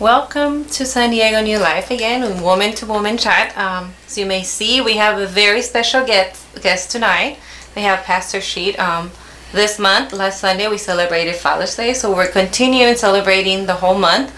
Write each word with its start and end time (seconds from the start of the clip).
Welcome 0.00 0.64
to 0.70 0.84
San 0.84 1.10
Diego 1.10 1.40
New 1.40 1.58
Life 1.58 1.92
again 1.92 2.22
with 2.22 2.42
Woman 2.42 2.74
to 2.74 2.84
Woman 2.86 3.16
Chat. 3.16 3.56
Um, 3.56 3.92
as 4.08 4.18
you 4.18 4.26
may 4.26 4.42
see, 4.42 4.80
we 4.80 4.94
have 4.96 5.20
a 5.20 5.26
very 5.26 5.62
special 5.62 6.04
guest, 6.04 6.44
guest 6.60 6.90
tonight. 6.90 7.38
We 7.76 7.82
have 7.82 8.02
Pastor 8.02 8.40
Sheet. 8.40 8.76
Um, 8.76 9.12
this 9.52 9.78
month, 9.78 10.12
last 10.12 10.40
Sunday, 10.40 10.66
we 10.66 10.78
celebrated 10.78 11.36
Father's 11.36 11.76
Day, 11.76 11.94
so 11.94 12.12
we're 12.12 12.26
continuing 12.26 12.96
celebrating 12.96 13.66
the 13.66 13.74
whole 13.74 13.96
month. 13.96 14.34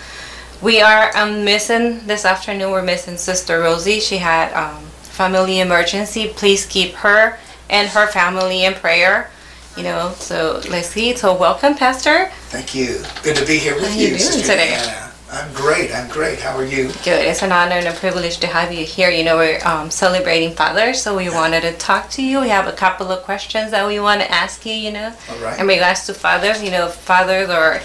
We 0.61 0.83
are 0.83 1.11
um, 1.17 1.43
missing 1.43 2.07
this 2.07 2.27
afternoon. 2.27 2.71
We're 2.71 2.83
missing 2.83 3.17
Sister 3.17 3.61
Rosie. 3.61 3.99
She 4.01 4.19
had 4.19 4.53
um, 4.53 4.83
family 4.85 5.61
emergency. 5.61 6.35
Please 6.37 6.67
keep 6.67 6.93
her 6.97 7.39
and 7.71 7.89
her 7.89 8.09
family 8.09 8.67
in 8.67 8.75
prayer. 8.75 9.31
You 9.75 9.85
know, 9.85 10.13
so 10.17 10.61
let's 10.69 10.89
see. 10.89 11.17
So 11.17 11.35
welcome, 11.35 11.77
Pastor. 11.77 12.31
Thank 12.51 12.75
you. 12.75 13.03
Good 13.23 13.37
to 13.37 13.47
be 13.47 13.57
here 13.57 13.75
with 13.75 13.89
How 13.89 13.95
you, 13.97 14.09
you 14.09 14.19
doing 14.19 14.41
today? 14.43 14.77
Diana. 14.77 15.06
I'm 15.37 15.53
great. 15.53 15.95
I'm 15.95 16.09
great. 16.09 16.41
How 16.41 16.57
are 16.57 16.65
you? 16.65 16.87
Good. 17.05 17.27
It's 17.27 17.43
an 17.43 17.53
honor 17.53 17.75
and 17.75 17.87
a 17.87 17.93
privilege 17.93 18.39
to 18.39 18.47
have 18.47 18.73
you 18.73 18.87
here. 18.87 19.11
You 19.11 19.23
know, 19.23 19.37
we're 19.37 19.61
um, 19.67 19.91
celebrating 19.91 20.55
Fathers, 20.55 21.03
so 21.03 21.15
we 21.15 21.29
wanted 21.29 21.61
to 21.61 21.73
talk 21.75 22.09
to 22.13 22.23
you. 22.23 22.41
We 22.41 22.49
have 22.49 22.67
a 22.67 22.73
couple 22.73 23.13
of 23.13 23.23
questions 23.23 23.71
that 23.73 23.87
we 23.87 24.01
want 24.01 24.23
to 24.23 24.31
ask 24.31 24.65
you, 24.65 24.73
you 24.73 24.93
know, 24.93 25.13
All 25.31 25.39
right. 25.41 25.61
in 25.61 25.67
regards 25.67 26.07
to 26.07 26.15
fathers. 26.15 26.63
You 26.63 26.71
know, 26.71 26.89
fathers 26.89 27.51
are 27.51 27.83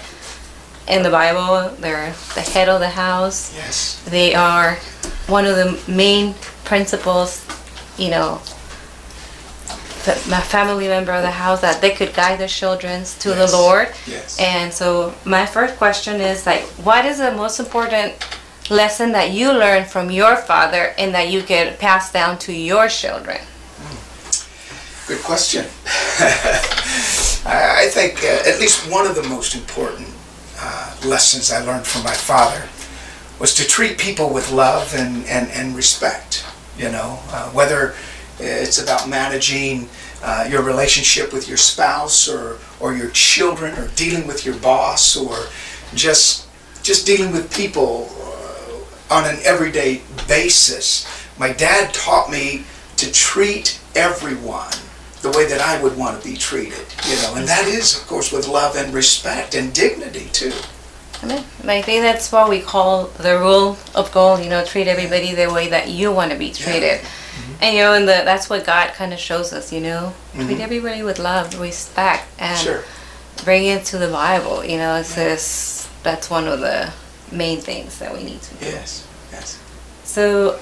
in 0.88 1.02
the 1.02 1.10
Bible, 1.10 1.76
they're 1.76 2.14
the 2.34 2.40
head 2.40 2.70
of 2.70 2.80
the 2.80 2.88
house. 2.88 3.54
Yes. 3.54 4.02
They 4.08 4.34
are 4.34 4.76
one 5.26 5.44
of 5.44 5.56
the 5.56 5.78
main 5.92 6.34
principles, 6.64 7.44
you 7.98 8.08
know, 8.10 8.40
my 10.28 10.40
family 10.40 10.88
member 10.88 11.12
of 11.12 11.22
the 11.22 11.30
house 11.30 11.60
that 11.60 11.80
they 11.80 11.90
could 11.90 12.12
guide 12.14 12.38
their 12.38 12.48
children 12.48 13.04
to 13.20 13.28
Yes. 13.30 13.50
the 13.50 13.56
Lord. 13.56 13.88
Yes. 14.06 14.38
And 14.40 14.72
so 14.72 15.14
my 15.24 15.46
first 15.46 15.76
question 15.76 16.20
is 16.20 16.46
like, 16.46 16.62
what 16.84 17.04
is 17.04 17.18
the 17.18 17.32
most 17.32 17.60
important 17.60 18.12
lesson 18.70 19.12
that 19.12 19.30
you 19.32 19.52
learned 19.52 19.86
from 19.86 20.10
your 20.10 20.36
father 20.36 20.94
and 20.98 21.14
that 21.14 21.28
you 21.28 21.42
could 21.42 21.78
pass 21.78 22.12
down 22.12 22.38
to 22.38 22.52
your 22.52 22.88
children? 22.88 23.38
Good 25.06 25.22
question. 25.22 25.66
I 27.44 27.84
I 27.84 27.88
think 27.90 28.22
uh, 28.22 28.48
at 28.50 28.60
least 28.60 28.88
one 28.90 29.06
of 29.06 29.14
the 29.16 29.22
most 29.24 29.54
important 29.54 30.08
uh, 30.60 30.94
lessons 31.04 31.50
I 31.50 31.60
learned 31.64 31.86
from 31.86 32.04
my 32.04 32.14
father 32.14 32.68
was 33.40 33.52
to 33.56 33.64
treat 33.66 33.98
people 33.98 34.32
with 34.32 34.52
love 34.52 34.94
and, 34.94 35.26
and, 35.26 35.50
and 35.50 35.74
respect. 35.74 36.44
You 36.78 36.90
know, 36.90 37.18
uh, 37.30 37.50
whether 37.50 37.94
it's 38.42 38.82
about 38.82 39.08
managing 39.08 39.88
uh, 40.22 40.46
your 40.48 40.62
relationship 40.62 41.32
with 41.32 41.48
your 41.48 41.56
spouse 41.56 42.28
or, 42.28 42.58
or 42.80 42.94
your 42.94 43.10
children 43.10 43.76
or 43.78 43.88
dealing 43.88 44.26
with 44.26 44.46
your 44.46 44.56
boss 44.56 45.16
or 45.16 45.46
just 45.94 46.48
just 46.82 47.06
dealing 47.06 47.32
with 47.32 47.54
people 47.54 48.10
uh, 49.10 49.14
on 49.14 49.24
an 49.24 49.38
everyday 49.44 50.02
basis. 50.26 51.06
My 51.38 51.52
dad 51.52 51.94
taught 51.94 52.30
me 52.30 52.64
to 52.96 53.12
treat 53.12 53.80
everyone 53.94 54.72
the 55.22 55.30
way 55.30 55.46
that 55.46 55.60
I 55.60 55.80
would 55.80 55.96
want 55.96 56.20
to 56.20 56.28
be 56.28 56.36
treated, 56.36 56.84
you 57.08 57.14
know, 57.16 57.34
and 57.36 57.46
that 57.46 57.68
is, 57.68 57.96
of 57.96 58.06
course, 58.08 58.32
with 58.32 58.48
love 58.48 58.74
and 58.74 58.92
respect 58.92 59.54
and 59.54 59.72
dignity 59.72 60.28
too. 60.32 60.52
Amen. 61.22 61.44
And 61.60 61.70
I 61.70 61.82
think 61.82 62.02
that's 62.02 62.32
what 62.32 62.50
we 62.50 62.60
call 62.60 63.06
the 63.18 63.38
rule 63.38 63.78
of 63.94 64.10
gold. 64.10 64.42
You 64.42 64.50
know, 64.50 64.64
treat 64.64 64.88
everybody 64.88 65.34
the 65.34 65.52
way 65.52 65.68
that 65.68 65.88
you 65.88 66.10
want 66.10 66.32
to 66.32 66.38
be 66.38 66.52
treated. 66.52 67.00
And 67.60 67.76
you 67.76 67.82
know, 67.82 67.94
and 67.94 68.04
the, 68.08 68.22
that's 68.24 68.50
what 68.50 68.64
God 68.66 68.88
kind 68.94 69.12
of 69.12 69.18
shows 69.18 69.52
us. 69.52 69.72
You 69.72 69.80
know, 69.80 70.14
treat 70.34 70.60
everybody 70.60 71.02
with 71.02 71.18
love, 71.18 71.58
respect, 71.60 72.24
and 72.38 72.58
Sure. 72.58 72.84
bring 73.44 73.64
it 73.66 73.84
to 73.86 73.98
the 73.98 74.08
Bible. 74.08 74.64
You 74.64 74.78
know, 74.78 74.96
it 74.96 75.04
says 75.04 75.88
that's 76.02 76.28
one 76.30 76.48
of 76.48 76.60
the 76.60 76.92
main 77.30 77.60
things 77.60 77.98
that 77.98 78.12
we 78.12 78.24
need 78.24 78.42
to 78.42 78.54
do. 78.56 78.66
Yes, 78.66 79.06
yes. 79.30 79.58
So, 80.04 80.58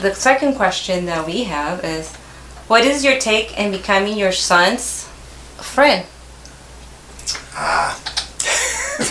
the 0.00 0.14
second 0.14 0.54
question 0.56 1.06
that 1.06 1.26
we 1.26 1.44
have 1.44 1.84
is, 1.84 2.14
what 2.66 2.84
is 2.84 3.04
your 3.04 3.18
take 3.18 3.58
in 3.58 3.70
becoming 3.70 4.16
your 4.18 4.32
son's 4.32 5.04
friend? 5.58 6.06
Ah, 7.54 8.00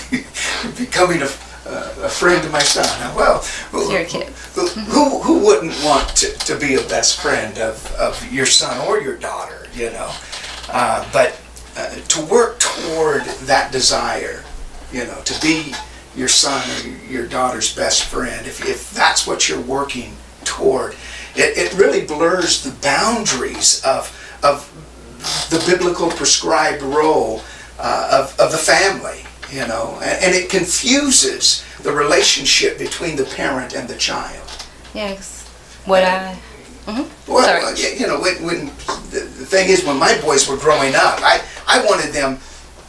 becoming 0.78 1.22
a, 1.22 1.30
a 1.68 2.10
friend 2.10 2.42
to 2.44 2.50
my 2.50 2.62
son. 2.62 3.16
Well, 3.16 3.40
who, 3.72 3.92
Your 3.92 4.06
kid. 4.06 4.28
Who, 4.56 4.68
who, 4.68 5.20
who 5.22 5.46
wouldn't 5.46 5.76
want 5.84 6.10
to, 6.18 6.32
to 6.32 6.58
be 6.58 6.76
a 6.76 6.82
best 6.88 7.20
friend 7.22 7.58
of, 7.58 7.94
of 7.96 8.32
your 8.32 8.46
son 8.46 8.88
or 8.88 9.00
your 9.00 9.18
daughter, 9.18 9.68
you 9.74 9.92
know? 9.92 10.12
Uh, 10.70 11.08
but 11.14 11.40
uh, 11.76 11.96
to 12.08 12.26
work 12.26 12.60
toward 12.60 13.24
that 13.46 13.72
desire, 13.72 14.44
you 14.92 15.06
know, 15.06 15.22
to 15.26 15.42
be 15.42 15.74
your 16.16 16.28
son 16.28 16.62
or 16.70 16.90
your 17.12 17.28
daughter's 17.28 17.76
best 17.76 18.06
friend, 18.06 18.48
if, 18.48 18.66
if 18.66 18.92
that's 18.92 19.28
what 19.28 19.48
you're 19.48 19.62
working 19.62 20.16
toward, 20.44 20.94
it, 21.36 21.58
it 21.58 21.74
really 21.78 22.06
blurs 22.06 22.64
the 22.64 22.72
boundaries 22.82 23.84
of, 23.86 24.12
of 24.44 24.72
the 25.52 25.64
biblical 25.70 26.10
prescribed 26.10 26.82
role 26.82 27.42
uh, 27.80 28.24
of, 28.24 28.40
of 28.40 28.52
the 28.52 28.58
family, 28.58 29.24
you 29.52 29.68
know, 29.68 30.00
and, 30.04 30.24
and 30.24 30.36
it 30.36 30.50
confuses 30.50 31.64
the 31.84 31.92
relationship 31.92 32.78
between 32.78 33.16
the 33.16 33.26
parent 33.26 33.74
and 33.76 33.88
the 33.88 33.96
child. 33.96 34.50
Yes. 34.94 35.48
What 35.86 36.04
I. 36.04 36.38
Well, 37.28 37.74
Sorry. 37.74 38.00
you 38.00 38.08
know, 38.08 38.22
when, 38.22 38.42
when 38.46 38.66
the, 39.12 39.20
the 39.20 39.46
thing 39.46 39.70
is, 39.70 39.84
when 39.84 39.98
my 39.98 40.18
boys 40.22 40.48
were 40.48 40.56
growing 40.56 40.96
up, 40.96 41.20
I, 41.22 41.42
I 41.68 41.86
wanted 41.86 42.14
them 42.14 42.40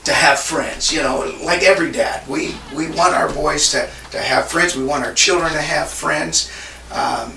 to 0.04 0.12
have 0.12 0.38
friends. 0.38 0.92
You 0.92 1.02
know, 1.02 1.34
like 1.42 1.62
every 1.62 1.90
dad, 1.90 2.26
we 2.28 2.54
we 2.74 2.88
want 2.90 3.14
our 3.14 3.32
boys 3.32 3.70
to, 3.72 3.90
to 4.12 4.18
have 4.18 4.48
friends. 4.48 4.76
We 4.76 4.84
want 4.84 5.04
our 5.04 5.14
children 5.14 5.52
to 5.52 5.60
have 5.60 5.88
friends. 5.88 6.50
Um, 6.92 7.34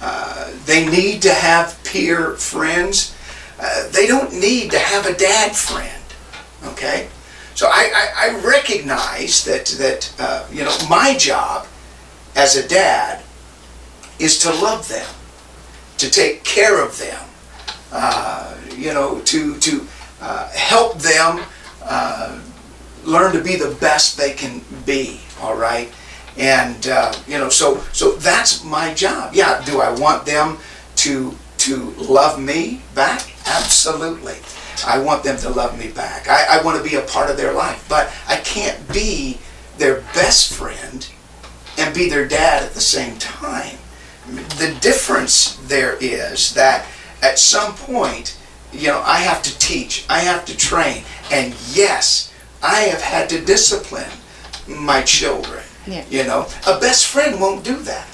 uh, 0.00 0.52
they 0.66 0.86
need 0.86 1.22
to 1.22 1.34
have 1.34 1.82
peer 1.84 2.32
friends. 2.32 3.14
Uh, 3.58 3.88
they 3.90 4.06
don't 4.06 4.32
need 4.32 4.70
to 4.70 4.78
have 4.78 5.06
a 5.06 5.14
dad 5.14 5.56
friend. 5.56 6.02
Okay, 6.64 7.08
so 7.54 7.68
I, 7.68 7.90
I, 7.94 8.30
I 8.30 8.40
recognize 8.46 9.44
that 9.44 9.66
that 9.78 10.14
uh, 10.18 10.46
you 10.52 10.64
know 10.64 10.76
my 10.88 11.16
job 11.16 11.66
as 12.36 12.56
a 12.56 12.66
dad 12.66 13.22
is 14.18 14.38
to 14.40 14.50
love 14.50 14.88
them 14.88 15.06
to 15.98 16.10
take 16.10 16.44
care 16.44 16.82
of 16.84 16.98
them, 16.98 17.22
uh, 17.92 18.54
you 18.76 18.92
know, 18.92 19.20
to 19.20 19.58
to 19.58 19.86
uh, 20.20 20.48
help 20.50 20.98
them 20.98 21.40
uh, 21.82 22.40
learn 23.04 23.32
to 23.32 23.42
be 23.42 23.56
the 23.56 23.76
best 23.80 24.16
they 24.16 24.32
can 24.32 24.60
be. 24.84 25.20
All 25.40 25.56
right, 25.56 25.92
and 26.36 26.86
uh, 26.88 27.14
you 27.26 27.38
know, 27.38 27.48
so 27.48 27.80
so 27.92 28.12
that's 28.16 28.64
my 28.64 28.92
job. 28.94 29.34
Yeah, 29.34 29.64
do 29.64 29.80
I 29.80 29.90
want 29.98 30.26
them 30.26 30.58
to 30.96 31.34
to 31.58 31.90
love 31.92 32.40
me 32.40 32.82
back? 32.94 33.32
Absolutely. 33.46 34.36
I 34.86 34.98
want 34.98 35.22
them 35.24 35.36
to 35.38 35.50
love 35.50 35.78
me 35.78 35.88
back. 35.88 36.28
I, 36.28 36.58
I 36.58 36.62
want 36.64 36.82
to 36.82 36.88
be 36.88 36.96
a 36.96 37.02
part 37.02 37.30
of 37.30 37.36
their 37.36 37.52
life, 37.52 37.84
but 37.88 38.12
I 38.28 38.36
can't 38.36 38.86
be 38.92 39.38
their 39.78 40.00
best 40.14 40.52
friend 40.52 41.08
and 41.78 41.94
be 41.94 42.08
their 42.08 42.26
dad 42.26 42.62
at 42.62 42.72
the 42.72 42.80
same 42.80 43.18
time 43.18 43.78
the 44.26 44.76
difference 44.80 45.56
there 45.66 45.96
is 46.00 46.54
that 46.54 46.86
at 47.22 47.38
some 47.38 47.74
point, 47.74 48.38
you 48.72 48.88
know, 48.88 49.02
I 49.04 49.18
have 49.18 49.42
to 49.42 49.58
teach, 49.58 50.04
I 50.08 50.20
have 50.20 50.44
to 50.46 50.56
train, 50.56 51.04
and 51.30 51.54
yes, 51.72 52.32
I 52.62 52.80
have 52.82 53.00
had 53.00 53.28
to 53.30 53.44
discipline 53.44 54.10
my 54.66 55.02
children. 55.02 55.62
Yeah. 55.86 56.04
You 56.08 56.24
know, 56.24 56.46
a 56.66 56.80
best 56.80 57.06
friend 57.06 57.38
won't 57.40 57.64
do 57.64 57.76
that 57.82 58.06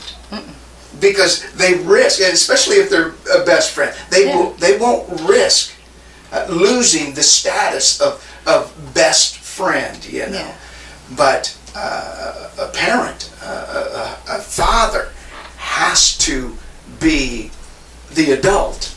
because 1.00 1.50
they 1.54 1.74
risk, 1.74 2.20
and 2.20 2.32
especially 2.32 2.76
if 2.76 2.90
they're 2.90 3.14
a 3.32 3.44
best 3.44 3.70
friend, 3.70 3.94
they 4.10 4.26
Yeah. 4.26 4.36
will 4.36 4.50
they 4.54 4.76
won't 4.78 5.08
risk 5.28 5.72
uh, 6.32 6.46
losing 6.48 7.14
the 7.14 7.22
status 7.22 8.00
of 8.00 8.24
of 8.46 8.72
best 8.94 9.36
friend. 9.36 10.04
You 10.04 10.26
know, 10.26 10.32
Yeah. 10.38 10.54
but 11.16 11.56
uh, 11.74 12.48
a 12.58 12.68
parent, 12.68 13.30
uh, 13.42 14.16
a, 14.28 14.36
a 14.36 14.38
father, 14.40 15.08
has 15.56 16.16
to 16.18 16.56
be 16.98 17.50
the 18.14 18.32
adult 18.32 18.96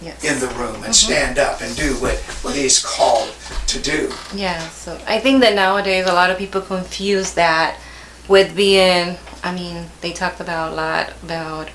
Yes. 0.00 0.24
in 0.24 0.40
the 0.40 0.48
room 0.56 0.82
and 0.82 0.92
stand 0.96 1.38
up 1.38 1.60
and 1.60 1.76
do 1.76 1.94
what, 2.00 2.16
what 2.42 2.56
he's 2.56 2.84
called 2.84 3.30
to 3.68 3.78
do. 3.78 4.10
Yeah, 4.34 4.58
so 4.70 4.98
I 5.06 5.20
think 5.20 5.42
that 5.42 5.54
nowadays 5.54 6.06
a 6.08 6.12
lot 6.12 6.28
of 6.30 6.38
people 6.38 6.60
confuse 6.60 7.34
that 7.34 7.78
with 8.26 8.56
being, 8.56 9.16
I 9.44 9.54
mean, 9.54 9.86
they 10.00 10.10
talked 10.12 10.40
about 10.40 10.72
a 10.72 10.74
lot 10.74 11.12
about, 11.22 11.68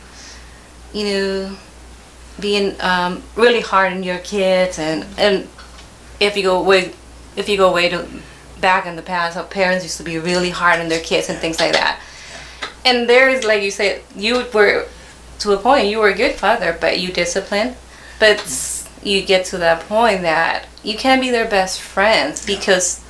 you 0.92 1.06
know, 1.06 1.58
being 2.40 2.80
um, 2.82 3.24
really 3.36 3.62
hard 3.62 3.94
on 3.94 4.04
your 4.04 4.20
kids 4.20 4.80
and, 4.80 5.06
and 5.18 5.48
if 6.20 6.36
you 6.38 6.44
go 6.44 6.62
way, 6.64 6.94
if 7.36 7.48
you 7.50 7.58
go 7.58 7.72
way 7.74 7.90
to 7.90 8.08
back 8.60 8.86
in 8.86 8.96
the 8.96 9.02
past, 9.02 9.36
how 9.36 9.44
parents 9.44 9.84
used 9.84 9.98
to 9.98 10.04
be 10.04 10.18
really 10.18 10.50
hard 10.50 10.80
on 10.80 10.90
their 10.90 11.02
kids 11.02 11.30
and 11.30 11.38
things 11.38 11.60
like 11.60 11.74
that. 11.74 12.00
And 12.86 13.10
there 13.10 13.30
is, 13.30 13.44
like 13.44 13.64
you 13.64 13.72
said, 13.72 14.02
you 14.16 14.46
were, 14.54 14.88
to 15.40 15.52
a 15.52 15.58
point, 15.58 15.88
you 15.88 16.00
were 16.00 16.10
a 16.10 16.16
good 16.16 16.36
father, 16.36 16.78
but 16.80 17.00
you 17.00 17.12
disciplined. 17.12 17.76
But 18.20 18.86
you 19.04 19.24
get 19.24 19.46
to 19.48 19.58
that 19.60 19.88
point 19.88 20.22
that 20.22 20.66
you 20.84 20.98
can't 20.98 21.22
be 21.22 21.30
their 21.30 21.48
best 21.48 21.82
friends 21.82 22.46
because 22.46 23.04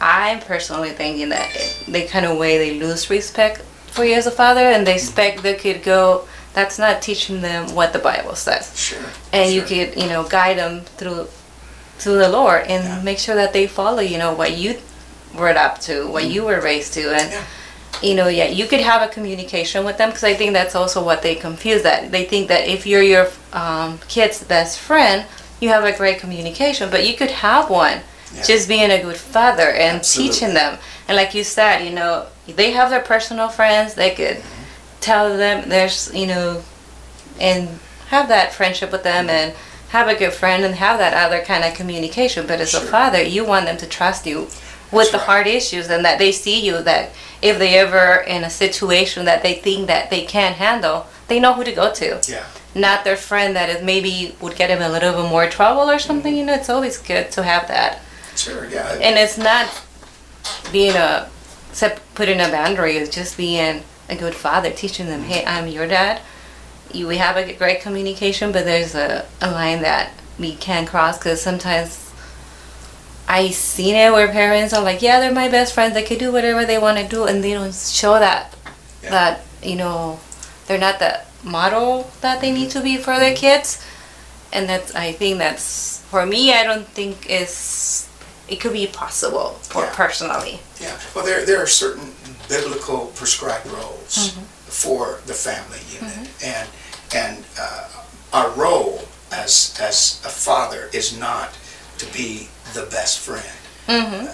I'm 0.00 0.40
personally 0.40 0.90
thinking 0.90 1.28
that 1.28 1.50
they 1.86 2.06
kind 2.06 2.26
of 2.26 2.36
way 2.36 2.58
they 2.58 2.78
lose 2.78 3.08
respect 3.08 3.62
for 3.86 4.04
you 4.04 4.14
as 4.14 4.26
a 4.26 4.30
father, 4.30 4.60
and 4.60 4.86
they 4.86 4.94
expect 4.94 5.42
the 5.42 5.54
kid 5.54 5.82
go. 5.82 6.26
That's 6.54 6.78
not 6.78 7.02
teaching 7.02 7.40
them 7.42 7.74
what 7.74 7.92
the 7.92 7.98
Bible 7.98 8.36
says, 8.36 8.72
Sure. 8.78 8.98
and 9.32 9.52
you 9.52 9.62
could 9.62 9.96
you 10.00 10.08
know 10.08 10.22
guide 10.24 10.56
them 10.58 10.82
through 10.96 11.28
to 12.00 12.10
the 12.10 12.28
Lord 12.28 12.62
and 12.68 12.84
Yeah. 12.84 13.00
make 13.02 13.18
sure 13.18 13.34
that 13.34 13.52
they 13.52 13.66
follow 13.66 14.00
you 14.00 14.18
know 14.18 14.32
what 14.32 14.52
you 14.56 14.78
were 15.34 15.48
up 15.50 15.80
to, 15.82 16.06
what 16.06 16.24
you 16.26 16.44
were 16.44 16.60
raised 16.60 16.94
to, 16.94 17.12
and 17.12 17.30
Yeah. 17.32 17.42
you 18.02 18.14
know 18.14 18.28
yeah 18.28 18.46
you 18.46 18.66
could 18.66 18.80
have 18.80 19.02
a 19.02 19.08
communication 19.08 19.84
with 19.84 19.96
them 19.98 20.10
because 20.10 20.24
I 20.24 20.34
think 20.34 20.52
that's 20.52 20.74
also 20.76 21.02
what 21.02 21.22
they 21.22 21.34
confuse 21.34 21.82
that 21.82 22.10
they 22.12 22.24
think 22.24 22.48
that 22.48 22.68
if 22.68 22.86
you're 22.86 23.02
your 23.14 23.26
um, 23.52 23.98
kid's 24.08 24.42
best 24.44 24.78
friend, 24.78 25.24
you 25.60 25.68
have 25.70 25.84
a 25.84 25.92
great 25.96 26.18
communication, 26.20 26.88
but 26.90 27.06
you 27.06 27.14
could 27.14 27.30
have 27.30 27.68
one 27.68 27.98
Yeah. 28.34 28.42
just 28.42 28.68
being 28.68 28.90
a 28.92 29.00
good 29.02 29.16
father 29.16 29.70
and 29.70 29.98
Absolutely. 29.98 30.32
teaching 30.32 30.54
them. 30.54 30.78
And 31.08 31.16
like 31.16 31.34
you 31.34 31.44
said, 31.44 31.84
you 31.84 31.90
know, 31.90 32.26
they 32.46 32.70
have 32.72 32.90
their 32.90 33.00
personal 33.14 33.48
friends. 33.48 33.94
They 33.94 34.10
could 34.10 34.38
tell 35.04 35.36
them 35.36 35.68
there's, 35.68 36.12
you 36.14 36.26
know, 36.26 36.62
and 37.40 37.78
have 38.08 38.28
that 38.28 38.52
friendship 38.54 38.90
with 38.92 39.02
them 39.02 39.28
and 39.28 39.54
have 39.90 40.08
a 40.08 40.14
good 40.14 40.32
friend 40.32 40.64
and 40.64 40.74
have 40.76 40.98
that 40.98 41.14
other 41.14 41.40
kind 41.44 41.62
of 41.64 41.74
communication. 41.74 42.46
But 42.46 42.60
as 42.60 42.74
a 42.74 42.80
father, 42.80 43.22
you 43.22 43.44
want 43.44 43.66
them 43.66 43.76
to 43.78 43.86
trust 43.86 44.26
you 44.26 44.48
with 44.92 44.92
That's 44.92 45.10
the 45.12 45.18
right. 45.18 45.26
hard 45.26 45.46
issues 45.46 45.88
and 45.90 46.04
that 46.04 46.18
they 46.18 46.32
see 46.32 46.64
you 46.64 46.82
that 46.82 47.10
if 47.42 47.58
they 47.58 47.74
ever 47.78 48.16
in 48.26 48.44
a 48.44 48.50
situation 48.50 49.24
that 49.26 49.42
they 49.42 49.54
think 49.54 49.86
that 49.88 50.10
they 50.10 50.22
can't 50.24 50.56
handle, 50.56 51.06
they 51.28 51.38
know 51.40 51.54
who 51.54 51.64
to 51.64 51.72
go 51.72 51.92
to 51.92 52.20
Yeah. 52.28 52.44
not 52.74 53.04
their 53.04 53.16
friend 53.16 53.54
that 53.56 53.68
is 53.68 53.82
maybe 53.82 54.34
would 54.40 54.56
get 54.56 54.70
him 54.70 54.82
a 54.82 54.88
little 54.88 55.12
bit 55.20 55.28
more 55.30 55.48
trouble 55.48 55.90
or 55.90 55.98
something. 55.98 56.32
Mm-hmm. 56.32 56.38
You 56.40 56.46
know, 56.46 56.54
it's 56.54 56.68
always 56.70 56.98
good 56.98 57.30
to 57.32 57.42
have 57.42 57.68
that, 57.68 58.00
Sure. 58.36 58.64
Yeah. 58.66 58.88
and 59.00 59.18
it's 59.18 59.38
not 59.38 59.66
being 60.72 60.94
a 60.96 61.28
putting 62.14 62.40
a 62.40 62.48
boundary. 62.48 62.96
It's 62.96 63.14
just 63.14 63.36
being 63.36 63.82
a 64.08 64.16
good 64.16 64.34
father, 64.34 64.70
teaching 64.70 65.06
them, 65.06 65.22
hey, 65.22 65.44
I'm 65.44 65.66
your 65.68 65.86
dad. 65.86 66.20
You, 66.92 67.06
we 67.08 67.16
have 67.16 67.36
a 67.36 67.52
great 67.54 67.80
communication, 67.80 68.52
but 68.52 68.64
there's 68.64 68.94
a, 68.94 69.26
a 69.40 69.50
line 69.50 69.82
that 69.82 70.12
we 70.38 70.54
can't 70.54 70.86
cross 70.88 71.18
because 71.18 71.40
sometimes. 71.42 72.00
I 73.26 73.50
seen 73.50 73.94
it 73.94 74.12
where 74.12 74.28
parents 74.28 74.74
are 74.74 74.82
like, 74.82 75.00
yeah, 75.00 75.18
they're 75.18 75.32
my 75.32 75.48
best 75.48 75.72
friends. 75.72 75.94
They 75.94 76.02
can 76.02 76.18
do 76.18 76.30
whatever 76.30 76.66
they 76.66 76.76
want 76.76 76.98
to 76.98 77.08
do, 77.08 77.24
and 77.24 77.42
they 77.42 77.54
don't 77.54 77.74
show 77.74 78.18
that 78.18 78.54
Yeah. 79.02 79.10
that 79.10 79.40
you 79.62 79.76
know 79.76 80.20
they're 80.66 80.78
not 80.78 80.98
the 80.98 81.20
model 81.42 82.10
that 82.20 82.40
they 82.42 82.52
need 82.52 82.70
to 82.72 82.80
be 82.82 82.96
for 82.98 83.18
their 83.18 83.34
kids 83.34 83.84
and 84.52 84.66
that's 84.68 84.94
i 84.94 85.12
think 85.12 85.36
that's 85.38 86.00
for 86.10 86.24
me 86.24 86.52
i 86.54 86.64
don't 86.64 86.86
think 86.88 87.26
is 87.28 88.08
it 88.48 88.60
could 88.60 88.72
be 88.72 88.86
possible 88.86 89.50
for 89.62 89.82
Yeah. 89.84 89.92
personally 89.94 90.60
Yeah, 90.80 90.98
well, 91.14 91.24
there, 91.24 91.44
there 91.44 91.62
are 91.62 91.66
certain 91.66 92.12
biblical 92.48 93.06
prescribed 93.14 93.66
roles 93.66 94.14
Mm-hmm. 94.16 94.44
for 94.68 95.20
the 95.26 95.34
family 95.34 95.80
unit, 95.90 96.28
and 96.44 96.68
and 97.14 97.44
uh, 97.58 97.88
our 98.32 98.50
role 98.50 99.02
as 99.32 99.76
as 99.80 100.20
a 100.24 100.28
father 100.28 100.88
is 100.92 101.18
not 101.18 101.56
to 101.98 102.06
be 102.12 102.48
the 102.74 102.86
best 102.90 103.18
friend. 103.20 103.56
mm-hmm. 103.86 104.26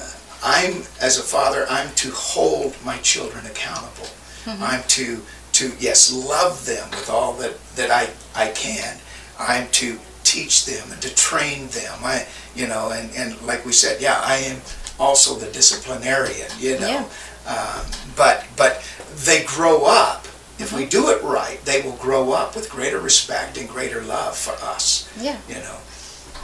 I'm 0.43 0.85
as 1.01 1.19
a 1.19 1.23
father, 1.23 1.67
I'm 1.69 1.93
to 1.97 2.11
hold 2.11 2.75
my 2.85 2.97
children 2.99 3.45
accountable. 3.47 4.09
Mm-hmm. 4.45 4.63
I'm 4.63 4.83
to 4.99 5.21
to 5.53 5.73
yes 5.79 6.13
love 6.13 6.65
them 6.67 6.89
with 6.91 7.11
all 7.11 7.35
that 7.35 7.55
that 7.77 7.91
I 7.91 8.09
I 8.35 8.51
can. 8.53 8.97
I'm 9.39 9.69
to 9.73 9.99
teach 10.25 10.65
them 10.67 10.93
and 10.93 11.01
to 11.03 11.15
train 11.15 11.69
them. 11.69 11.99
I 12.03 12.27
you 12.55 12.67
know 12.67 12.91
and 12.91 13.11
and 13.17 13.41
like 13.43 13.65
we 13.67 13.73
said, 13.73 14.01
yeah, 14.01 14.21
I 14.25 14.37
am 14.37 14.61
also 14.99 15.35
the 15.35 15.51
disciplinarian. 15.53 16.49
You 16.59 16.79
know, 16.81 17.09
um, 17.47 17.85
but 18.17 18.45
but 18.57 18.83
they 19.25 19.45
grow 19.45 19.85
up. 19.85 20.27
If 20.59 20.75
we 20.75 20.85
do 20.85 21.09
it 21.09 21.23
right, 21.23 21.59
they 21.65 21.81
will 21.81 21.97
grow 21.97 22.33
up 22.33 22.55
with 22.55 22.69
greater 22.69 23.01
respect 23.01 23.57
and 23.57 23.67
greater 23.67 24.03
love 24.03 24.37
for 24.37 24.53
us. 24.65 25.09
yeah 25.19 25.39
You 25.49 25.55
know, 25.55 25.77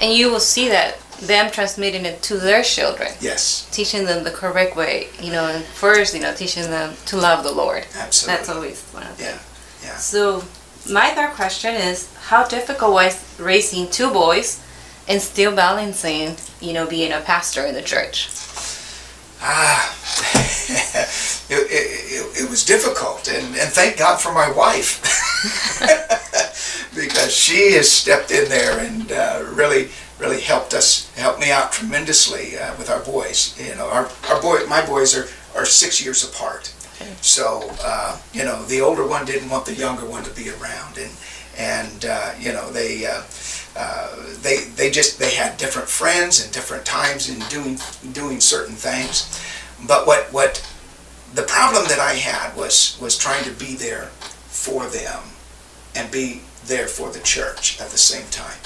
and 0.00 0.12
you 0.12 0.30
will 0.30 0.40
see 0.40 0.68
that 0.68 0.98
them 1.20 1.50
transmitting 1.50 2.04
it 2.04 2.22
to 2.22 2.36
their 2.36 2.62
children 2.62 3.08
yes, 3.20 3.66
teaching 3.72 4.04
them 4.04 4.22
the 4.22 4.30
correct 4.30 4.76
way 4.76 5.08
you 5.18 5.32
know 5.32 5.46
and 5.46 5.64
first 5.64 6.14
you 6.14 6.20
know 6.20 6.34
teaching 6.34 6.64
them 6.64 6.94
to 7.06 7.16
love 7.16 7.42
the 7.42 7.50
lord 7.52 7.86
absolutely. 7.96 8.36
that's 8.36 8.48
always 8.50 8.82
one 8.92 9.02
of 9.02 9.16
the 9.16 9.24
Yeah, 9.24 9.38
yeah. 9.82 9.96
So, 9.96 10.44
my 10.92 11.08
third 11.10 11.30
question 11.30 11.74
is 11.74 12.14
how 12.28 12.46
difficult 12.46 12.92
was 12.92 13.40
raising 13.40 13.88
two 13.90 14.10
boys 14.10 14.62
and 15.08 15.22
still 15.22 15.54
balancing, 15.54 16.36
you 16.60 16.72
know, 16.72 16.86
being 16.86 17.12
a 17.12 17.20
pastor 17.20 17.64
in 17.64 17.74
the 17.74 17.82
church? 17.82 18.28
Ah, 19.48 19.94
it, 21.48 21.70
it, 21.70 21.70
it, 21.70 22.42
it 22.42 22.50
was 22.50 22.64
difficult, 22.64 23.28
and, 23.28 23.46
and 23.54 23.70
thank 23.70 23.96
God 23.96 24.20
for 24.20 24.32
my 24.32 24.50
wife, 24.50 25.00
because 26.96 27.32
she 27.32 27.74
has 27.74 27.88
stepped 27.88 28.32
in 28.32 28.48
there 28.48 28.80
and 28.80 29.12
uh, 29.12 29.44
really, 29.54 29.90
really 30.18 30.40
helped 30.40 30.74
us, 30.74 31.14
helped 31.14 31.38
me 31.38 31.52
out 31.52 31.70
tremendously 31.70 32.58
uh, 32.58 32.76
with 32.76 32.90
our 32.90 32.98
boys. 33.04 33.56
You 33.64 33.76
know, 33.76 33.88
our, 33.88 34.10
our 34.28 34.42
boy, 34.42 34.66
my 34.68 34.84
boys 34.84 35.16
are, 35.16 35.28
are 35.56 35.64
six 35.64 36.04
years 36.04 36.28
apart, 36.28 36.74
so 37.20 37.70
uh, 37.82 38.18
you 38.32 38.42
know 38.42 38.64
the 38.64 38.80
older 38.80 39.06
one 39.06 39.24
didn't 39.24 39.48
want 39.48 39.64
the 39.64 39.74
younger 39.74 40.06
one 40.06 40.24
to 40.24 40.34
be 40.34 40.50
around, 40.50 40.98
and 40.98 41.12
and 41.56 42.04
uh, 42.04 42.32
you 42.40 42.52
know 42.52 42.72
they. 42.72 43.06
Uh, 43.76 44.08
they 44.42 44.64
they 44.76 44.90
just 44.90 45.18
they 45.18 45.34
had 45.34 45.56
different 45.56 45.88
friends 45.88 46.42
and 46.42 46.52
different 46.52 46.84
times 46.84 47.28
in 47.28 47.38
doing 47.48 47.78
doing 48.12 48.40
certain 48.40 48.74
things. 48.74 49.26
But 49.86 50.06
what 50.06 50.32
what 50.32 50.66
the 51.34 51.42
problem 51.42 51.84
that 51.88 51.98
I 51.98 52.14
had 52.14 52.56
was 52.56 52.98
was 53.00 53.18
trying 53.18 53.44
to 53.44 53.50
be 53.52 53.74
there 53.74 54.06
for 54.46 54.86
them 54.86 55.22
and 55.94 56.10
be 56.10 56.42
there 56.64 56.86
for 56.88 57.10
the 57.10 57.20
church 57.20 57.80
at 57.80 57.90
the 57.90 57.98
same 57.98 58.26
time. 58.30 58.58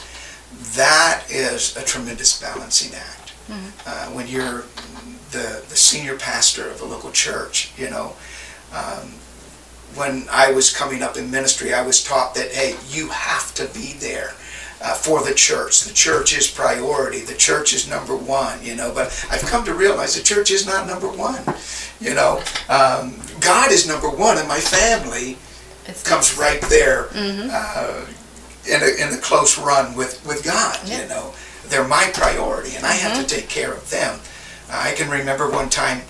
That 0.76 1.24
is 1.30 1.76
a 1.76 1.82
tremendous 1.84 2.40
balancing 2.40 2.94
act. 2.94 3.32
Uh, 3.86 4.06
when 4.10 4.28
you're 4.28 4.64
the 5.32 5.62
the 5.68 5.76
senior 5.76 6.16
pastor 6.16 6.68
of 6.70 6.80
a 6.80 6.84
local 6.84 7.10
church 7.10 7.72
you 7.76 7.88
know 7.90 8.14
um, 8.72 9.08
when 9.94 10.26
I 10.30 10.52
was 10.52 10.72
coming 10.72 11.02
up 11.02 11.16
in 11.16 11.30
ministry 11.30 11.72
I 11.74 11.82
was 11.82 12.02
taught 12.02 12.34
that 12.34 12.52
hey 12.52 12.76
you 12.88 13.08
have 13.08 13.52
to 13.54 13.66
be 13.66 13.94
there 13.94 14.34
uh, 14.82 14.94
for 14.94 15.22
the 15.22 15.34
church. 15.34 15.82
The 15.84 15.92
church 15.92 16.36
is 16.36 16.50
priority. 16.50 17.20
The 17.20 17.34
church 17.34 17.72
is 17.72 17.88
number 17.88 18.16
one, 18.16 18.62
you 18.64 18.74
know. 18.76 18.92
But 18.94 19.06
I've 19.30 19.42
come 19.42 19.64
to 19.64 19.74
realize 19.74 20.14
the 20.16 20.22
church 20.22 20.50
is 20.50 20.66
not 20.66 20.86
number 20.86 21.08
one, 21.08 21.42
you 22.00 22.14
know. 22.14 22.42
Um, 22.68 23.14
God 23.40 23.70
is 23.72 23.86
number 23.86 24.08
one, 24.08 24.38
and 24.38 24.48
my 24.48 24.58
family 24.60 25.36
It's 25.86 26.02
comes 26.02 26.36
right 26.38 26.60
there 26.62 27.04
Mm-hmm. 27.12 27.48
uh, 27.52 28.06
in, 28.68 28.82
a, 28.82 29.08
in 29.08 29.14
a 29.14 29.20
close 29.20 29.58
run 29.58 29.94
with, 29.96 30.24
with 30.26 30.44
God, 30.44 30.78
Yeah. 30.84 31.02
you 31.02 31.08
know. 31.08 31.32
They're 31.68 31.86
my 31.86 32.10
priority, 32.14 32.74
and 32.76 32.84
I 32.84 32.92
have 32.94 33.16
to 33.20 33.26
take 33.34 33.48
care 33.48 33.72
of 33.72 33.88
them. 33.90 34.18
I 34.72 34.92
can 34.92 35.08
remember 35.10 35.48
one 35.50 35.68
time 35.68 36.02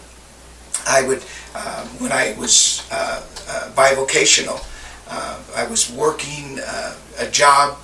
I 0.87 1.03
would, 1.07 1.23
um, 1.55 1.87
when 1.99 2.13
I 2.13 2.35
was 2.39 2.87
uh, 2.91 3.23
uh, 3.49 3.71
bivocational, 3.73 4.65
uh, 5.09 5.39
I 5.55 5.67
was 5.67 5.91
working 5.93 6.59
uh, 6.67 6.95
a 7.19 7.27
job 7.29 7.77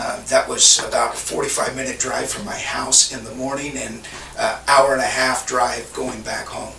uh, 0.00 0.24
that 0.26 0.48
was 0.48 0.78
about 0.88 1.12
a 1.12 1.16
45 1.16 1.76
minute 1.76 1.98
drive 1.98 2.30
from 2.30 2.46
my 2.46 2.56
house 2.56 3.12
in 3.12 3.22
the 3.22 3.34
morning 3.34 3.76
and 3.76 4.00
uh, 4.38 4.58
hour 4.66 4.94
and 4.94 5.02
a 5.02 5.12
half 5.20 5.46
drive 5.46 5.92
going 5.92 6.22
back 6.22 6.46
home. 6.46 6.72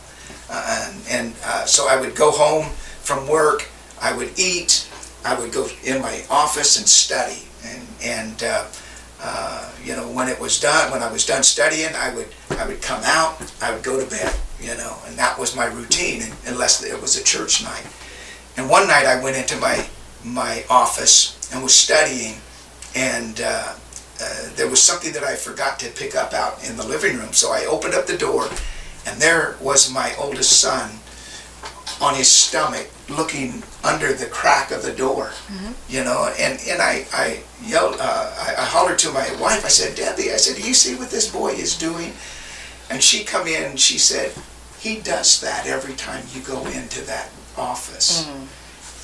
Uh, 0.49 0.87
and 0.89 0.95
and 1.07 1.35
uh, 1.45 1.63
so 1.65 1.87
I 1.87 2.01
would 2.01 2.15
go 2.15 2.31
home 2.31 2.71
from 3.03 3.27
work, 3.27 3.69
I 4.01 4.11
would 4.17 4.31
eat, 4.39 4.89
I 5.23 5.39
would 5.39 5.51
go 5.51 5.67
in 5.83 6.01
my 6.01 6.23
office 6.31 6.79
and 6.79 6.87
study. 6.87 7.43
And, 7.63 7.87
and 8.03 8.43
uh, 8.43 9.71
you 9.83 9.95
know, 9.95 10.09
when 10.11 10.27
it 10.27 10.39
was 10.39 10.59
done, 10.59 10.91
when 10.91 11.03
I 11.03 11.11
was 11.11 11.23
done 11.23 11.43
studying, 11.43 11.93
I 11.95 12.15
would, 12.15 12.27
I 12.57 12.65
would 12.65 12.81
come 12.81 13.01
out, 13.03 13.53
I 13.61 13.71
would 13.71 13.83
go 13.83 14.03
to 14.03 14.09
bed, 14.09 14.35
you 14.59 14.75
know, 14.77 14.97
and 15.05 15.15
that 15.17 15.37
was 15.37 15.55
my 15.55 15.65
routine 15.65 16.23
unless 16.47 16.83
it 16.83 16.99
was 16.99 17.19
a 17.19 17.23
church 17.23 17.63
night. 17.63 17.85
And 18.57 18.67
one 18.67 18.87
night 18.87 19.05
I 19.05 19.21
went 19.21 19.37
into 19.37 19.57
my, 19.57 19.87
my 20.25 20.65
office 20.71 21.37
and 21.53 21.61
was 21.61 21.75
studying 21.75 22.37
and 22.95 23.41
uh, 23.41 23.73
uh, 24.21 24.49
there 24.55 24.67
was 24.69 24.81
something 24.81 25.13
that 25.13 25.23
I 25.23 25.35
forgot 25.35 25.79
to 25.79 25.89
pick 25.91 26.15
up 26.15 26.33
out 26.33 26.63
in 26.67 26.77
the 26.77 26.85
living 26.85 27.17
room. 27.17 27.33
So 27.33 27.51
I 27.51 27.65
opened 27.65 27.93
up 27.93 28.05
the 28.07 28.17
door, 28.17 28.47
and 29.05 29.19
there 29.21 29.55
was 29.61 29.91
my 29.91 30.13
oldest 30.19 30.59
son 30.59 30.91
on 32.01 32.15
his 32.15 32.29
stomach, 32.29 32.89
looking 33.09 33.61
under 33.83 34.13
the 34.13 34.25
crack 34.27 34.71
of 34.71 34.81
the 34.83 34.91
door. 34.93 35.31
You 35.89 36.03
know, 36.03 36.33
and 36.39 36.59
and 36.67 36.81
I 36.81 37.05
I 37.13 37.43
yelled, 37.63 37.95
uh, 37.99 38.33
I, 38.39 38.55
I 38.61 38.65
hollered 38.65 38.99
to 38.99 39.11
my 39.11 39.27
wife. 39.39 39.63
I 39.65 39.69
said, 39.69 39.95
Debbie, 39.95 40.31
I 40.31 40.37
said, 40.37 40.55
do 40.61 40.67
you 40.67 40.73
see 40.73 40.95
what 40.95 41.09
this 41.11 41.31
boy 41.31 41.49
is 41.51 41.77
doing? 41.77 42.13
And 42.89 43.01
she 43.01 43.23
come 43.23 43.47
in 43.47 43.63
and 43.63 43.79
she 43.79 43.97
said, 43.97 44.33
he 44.79 44.99
does 44.99 45.39
that 45.41 45.65
every 45.67 45.93
time 45.93 46.23
you 46.33 46.41
go 46.41 46.65
into 46.67 47.01
that 47.05 47.29
office. 47.57 48.27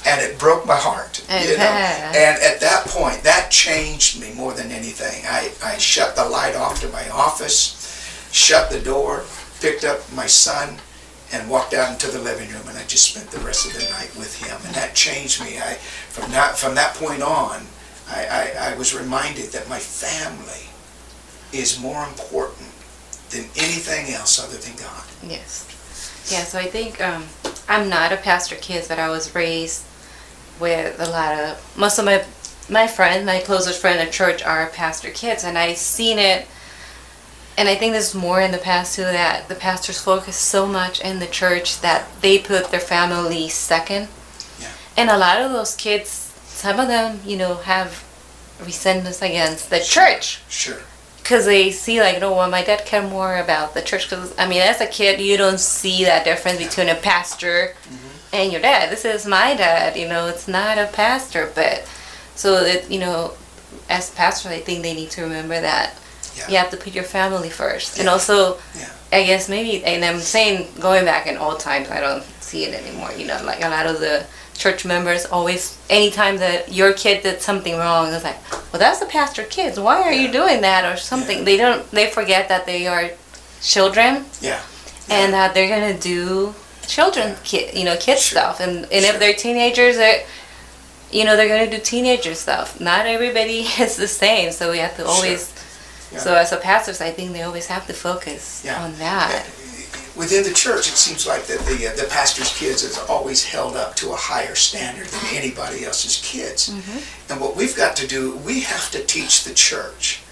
And 0.05 0.21
it 0.21 0.39
broke 0.39 0.65
my 0.65 0.75
heart. 0.75 1.23
It 1.29 1.49
you 1.49 1.57
know? 1.57 1.63
And 1.63 2.41
at 2.41 2.59
that 2.61 2.85
point, 2.87 3.23
that 3.23 3.51
changed 3.51 4.21
me 4.21 4.33
more 4.33 4.53
than 4.53 4.71
anything. 4.71 5.25
I, 5.27 5.51
I 5.63 5.77
shut 5.77 6.15
the 6.15 6.25
light 6.25 6.55
off 6.55 6.79
to 6.81 6.89
my 6.89 7.09
office, 7.09 8.29
shut 8.31 8.69
the 8.69 8.79
door, 8.79 9.25
picked 9.59 9.83
up 9.83 9.99
my 10.13 10.27
son 10.27 10.77
and 11.33 11.49
walked 11.49 11.73
out 11.73 11.91
into 11.91 12.09
the 12.09 12.19
living 12.19 12.49
room 12.49 12.67
and 12.69 12.77
I 12.77 12.83
just 12.85 13.11
spent 13.11 13.29
the 13.31 13.39
rest 13.39 13.65
of 13.67 13.73
the 13.73 13.89
night 13.89 14.15
with 14.15 14.41
him 14.41 14.57
and 14.65 14.73
that 14.75 14.95
changed 14.95 15.43
me. 15.43 15.57
I 15.59 15.73
from 15.73 16.31
that 16.31 16.57
from 16.57 16.75
that 16.75 16.93
point 16.95 17.21
on 17.21 17.63
I, 18.09 18.53
I, 18.55 18.71
I 18.71 18.77
was 18.77 18.95
reminded 18.95 19.51
that 19.51 19.67
my 19.67 19.79
family 19.79 20.69
is 21.51 21.79
more 21.79 22.03
important 22.05 22.69
than 23.29 23.43
anything 23.57 24.13
else 24.13 24.39
other 24.39 24.57
than 24.57 24.75
God. 24.77 25.03
Yes. 25.21 25.65
Yeah, 26.31 26.43
so 26.43 26.59
I 26.59 26.67
think 26.67 27.01
um, 27.01 27.25
I'm 27.67 27.89
not 27.89 28.13
a 28.13 28.17
pastor 28.17 28.55
kid, 28.55 28.85
but 28.87 28.99
I 28.99 29.09
was 29.09 29.33
raised 29.35 29.83
with 30.59 30.99
a 30.99 31.09
lot 31.09 31.37
of 31.37 31.77
most 31.77 31.99
of 31.99 32.05
my 32.05 32.23
my 32.69 32.87
friends, 32.87 33.25
my 33.25 33.39
closest 33.39 33.79
friend 33.79 33.99
at 33.99 34.11
church 34.11 34.43
are 34.43 34.67
pastor 34.67 35.09
kids, 35.09 35.43
and 35.43 35.57
I've 35.57 35.77
seen 35.77 36.19
it. 36.19 36.47
And 37.57 37.67
I 37.67 37.75
think 37.75 37.93
there's 37.93 38.13
more 38.13 38.39
in 38.41 38.51
the 38.51 38.57
past 38.59 38.95
too 38.95 39.01
that 39.01 39.47
the 39.47 39.55
pastors 39.55 39.99
focus 39.99 40.35
so 40.35 40.67
much 40.67 41.01
in 41.01 41.19
the 41.19 41.27
church 41.27 41.81
that 41.81 42.07
they 42.21 42.37
put 42.37 42.69
their 42.69 42.79
family 42.79 43.49
second. 43.49 44.09
Yeah. 44.59 44.71
And 44.95 45.09
a 45.09 45.17
lot 45.17 45.41
of 45.41 45.51
those 45.51 45.75
kids, 45.75 46.09
some 46.45 46.79
of 46.79 46.87
them, 46.87 47.21
you 47.25 47.35
know, 47.35 47.55
have 47.55 48.03
resentments 48.63 49.21
against 49.21 49.69
the 49.69 49.79
church 49.79 50.41
Sure. 50.49 50.81
Because 51.27 51.43
they 51.43 51.71
see 51.71 51.99
like, 51.99 52.21
no, 52.21 52.31
well, 52.31 52.49
my 52.49 52.63
dad 52.63 52.85
care 52.85 53.03
more 53.03 53.37
about 53.37 53.73
the 53.73 53.81
church. 53.81 54.09
Because 54.09 54.33
I 54.39 54.47
mean, 54.47 54.61
as 54.61 54.79
a 54.79 54.87
kid, 54.87 55.19
you 55.19 55.35
don't 55.35 55.59
see 55.59 56.05
that 56.05 56.23
difference 56.23 56.57
between 56.57 56.87
a 56.87 56.95
pastor 56.95 57.75
mm-hmm. 57.83 58.35
and 58.35 58.49
your 58.49 58.61
dad. 58.61 58.89
This 58.89 59.03
is 59.03 59.25
my 59.25 59.53
dad. 59.53 59.97
You 59.97 60.07
know, 60.07 60.27
it's 60.27 60.47
not 60.47 60.77
a 60.77 60.87
pastor, 60.87 61.51
but 61.53 61.85
so 62.35 62.63
that 62.63 62.89
you 62.89 62.99
know, 62.99 63.33
as 63.89 64.09
pastor, 64.11 64.47
I 64.47 64.61
think 64.61 64.83
they 64.83 64.93
need 64.93 65.09
to 65.11 65.23
remember 65.23 65.59
that 65.59 65.95
Yeah. 66.37 66.47
you 66.47 66.57
have 66.59 66.69
to 66.69 66.77
put 66.77 66.95
your 66.95 67.03
family 67.03 67.49
first, 67.49 67.97
and 67.97 68.05
Yeah. 68.05 68.13
also, 68.13 68.59
Yeah. 68.79 68.87
I 69.11 69.23
guess 69.23 69.49
maybe, 69.49 69.83
and 69.83 70.05
I'm 70.05 70.21
saying 70.21 70.67
going 70.79 71.03
back 71.03 71.27
in 71.27 71.37
old 71.37 71.59
times, 71.59 71.89
I 71.89 71.99
don't 71.99 72.23
see 72.39 72.63
it 72.63 72.73
anymore. 72.73 73.11
You 73.17 73.25
know, 73.27 73.39
like 73.43 73.61
a 73.65 73.69
lot 73.69 73.85
of 73.85 73.99
the 73.99 74.23
church 74.57 74.83
members 74.85 75.25
always, 75.25 75.77
anytime 75.89 76.37
that 76.37 76.73
your 76.73 76.91
kid 76.93 77.23
did 77.23 77.41
something 77.41 77.77
wrong, 77.77 78.11
it's 78.11 78.23
like, 78.23 78.37
well, 78.73 78.79
that's 78.79 78.99
the 78.99 79.05
pastor 79.05 79.43
kids. 79.43 79.79
Why 79.79 80.01
are 80.01 80.11
you 80.11 80.31
doing 80.31 80.61
that 80.61 80.83
or 80.91 80.97
something? 80.97 81.39
Yeah. 81.39 81.43
They 81.43 81.57
don't. 81.57 81.91
They 81.91 82.09
forget 82.09 82.49
that 82.49 82.65
they 82.65 82.87
are 82.87 83.11
children 83.61 84.25
Yeah. 84.41 84.59
and 85.09 85.33
that 85.33 85.53
they're 85.53 85.69
gonna 85.69 85.97
do 85.97 86.53
children 86.87 87.35
kid 87.43 87.75
you 87.77 87.83
know 87.83 87.97
kid 87.97 88.17
Sure. 88.17 88.39
stuff 88.39 88.59
and 88.61 88.85
and 88.93 89.03
Sure. 89.03 89.13
if 89.13 89.19
they're 89.19 89.33
teenagers 89.33 89.97
they 89.97 90.25
you 91.11 91.25
know 91.25 91.35
they're 91.35 91.49
gonna 91.49 91.69
do 91.69 91.79
teenager 91.83 92.33
stuff 92.33 92.79
not 92.79 93.05
everybody 93.05 93.59
is 93.79 93.97
the 93.97 94.07
same 94.07 94.51
so 94.53 94.71
we 94.71 94.77
have 94.77 94.95
to 94.95 95.05
always 95.05 95.51
Yeah. 96.13 96.19
so 96.19 96.35
as 96.35 96.53
a 96.53 96.57
pastors 96.57 97.01
i 97.01 97.11
think 97.11 97.33
they 97.33 97.41
always 97.41 97.65
have 97.67 97.85
to 97.87 97.93
focus 97.93 98.61
Yeah. 98.63 98.81
on 98.83 98.95
that 98.99 99.43
Within 100.17 100.43
the 100.43 100.53
church, 100.53 100.87
it 100.87 100.97
seems 100.97 101.27
like 101.27 101.45
that 101.45 101.59
the, 101.65 101.87
uh, 101.87 101.95
the 101.95 102.07
pastor's 102.09 102.57
kids 102.57 102.83
is 102.83 102.97
always 103.07 103.43
held 103.43 103.75
up 103.75 103.95
to 103.97 104.11
a 104.11 104.15
higher 104.15 104.55
standard 104.55 105.05
than 105.07 105.35
anybody 105.35 105.85
else's 105.85 106.19
kids. 106.25 106.69
Mm-hmm. 106.69 107.31
And 107.31 107.39
what 107.39 107.55
we've 107.55 107.75
got 107.75 107.95
to 107.97 108.07
do, 108.07 108.35
we 108.37 108.61
have 108.61 108.89
to 108.91 109.03
teach 109.03 109.43
the 109.43 109.53
church 109.53 110.23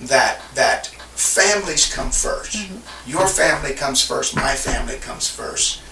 that, 0.00 0.40
that 0.54 0.86
families 0.86 1.92
come 1.92 2.08
1st 2.08 2.56
mm-hmm. 2.56 3.10
Your 3.10 3.26
family 3.26 3.74
comes 3.74 4.02
first, 4.02 4.34
my 4.34 4.54
family 4.54 4.96
comes 4.96 5.28
first, 5.28 5.82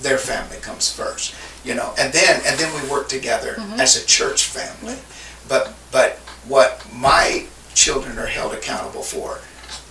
their 0.00 0.18
family 0.18 0.58
comes 0.58 0.90
first, 0.90 1.34
you 1.64 1.74
know, 1.74 1.94
and 1.98 2.12
then, 2.12 2.40
and 2.46 2.58
then 2.58 2.82
we 2.82 2.90
work 2.90 3.08
together 3.08 3.54
mm-hmm. 3.54 3.80
as 3.80 4.02
a 4.02 4.06
church 4.06 4.44
family. 4.44 4.96
But, 5.48 5.74
but 5.92 6.18
what 6.48 6.86
my 6.94 7.46
children 7.74 8.18
are 8.18 8.26
held 8.26 8.54
accountable 8.54 9.02
for, 9.02 9.38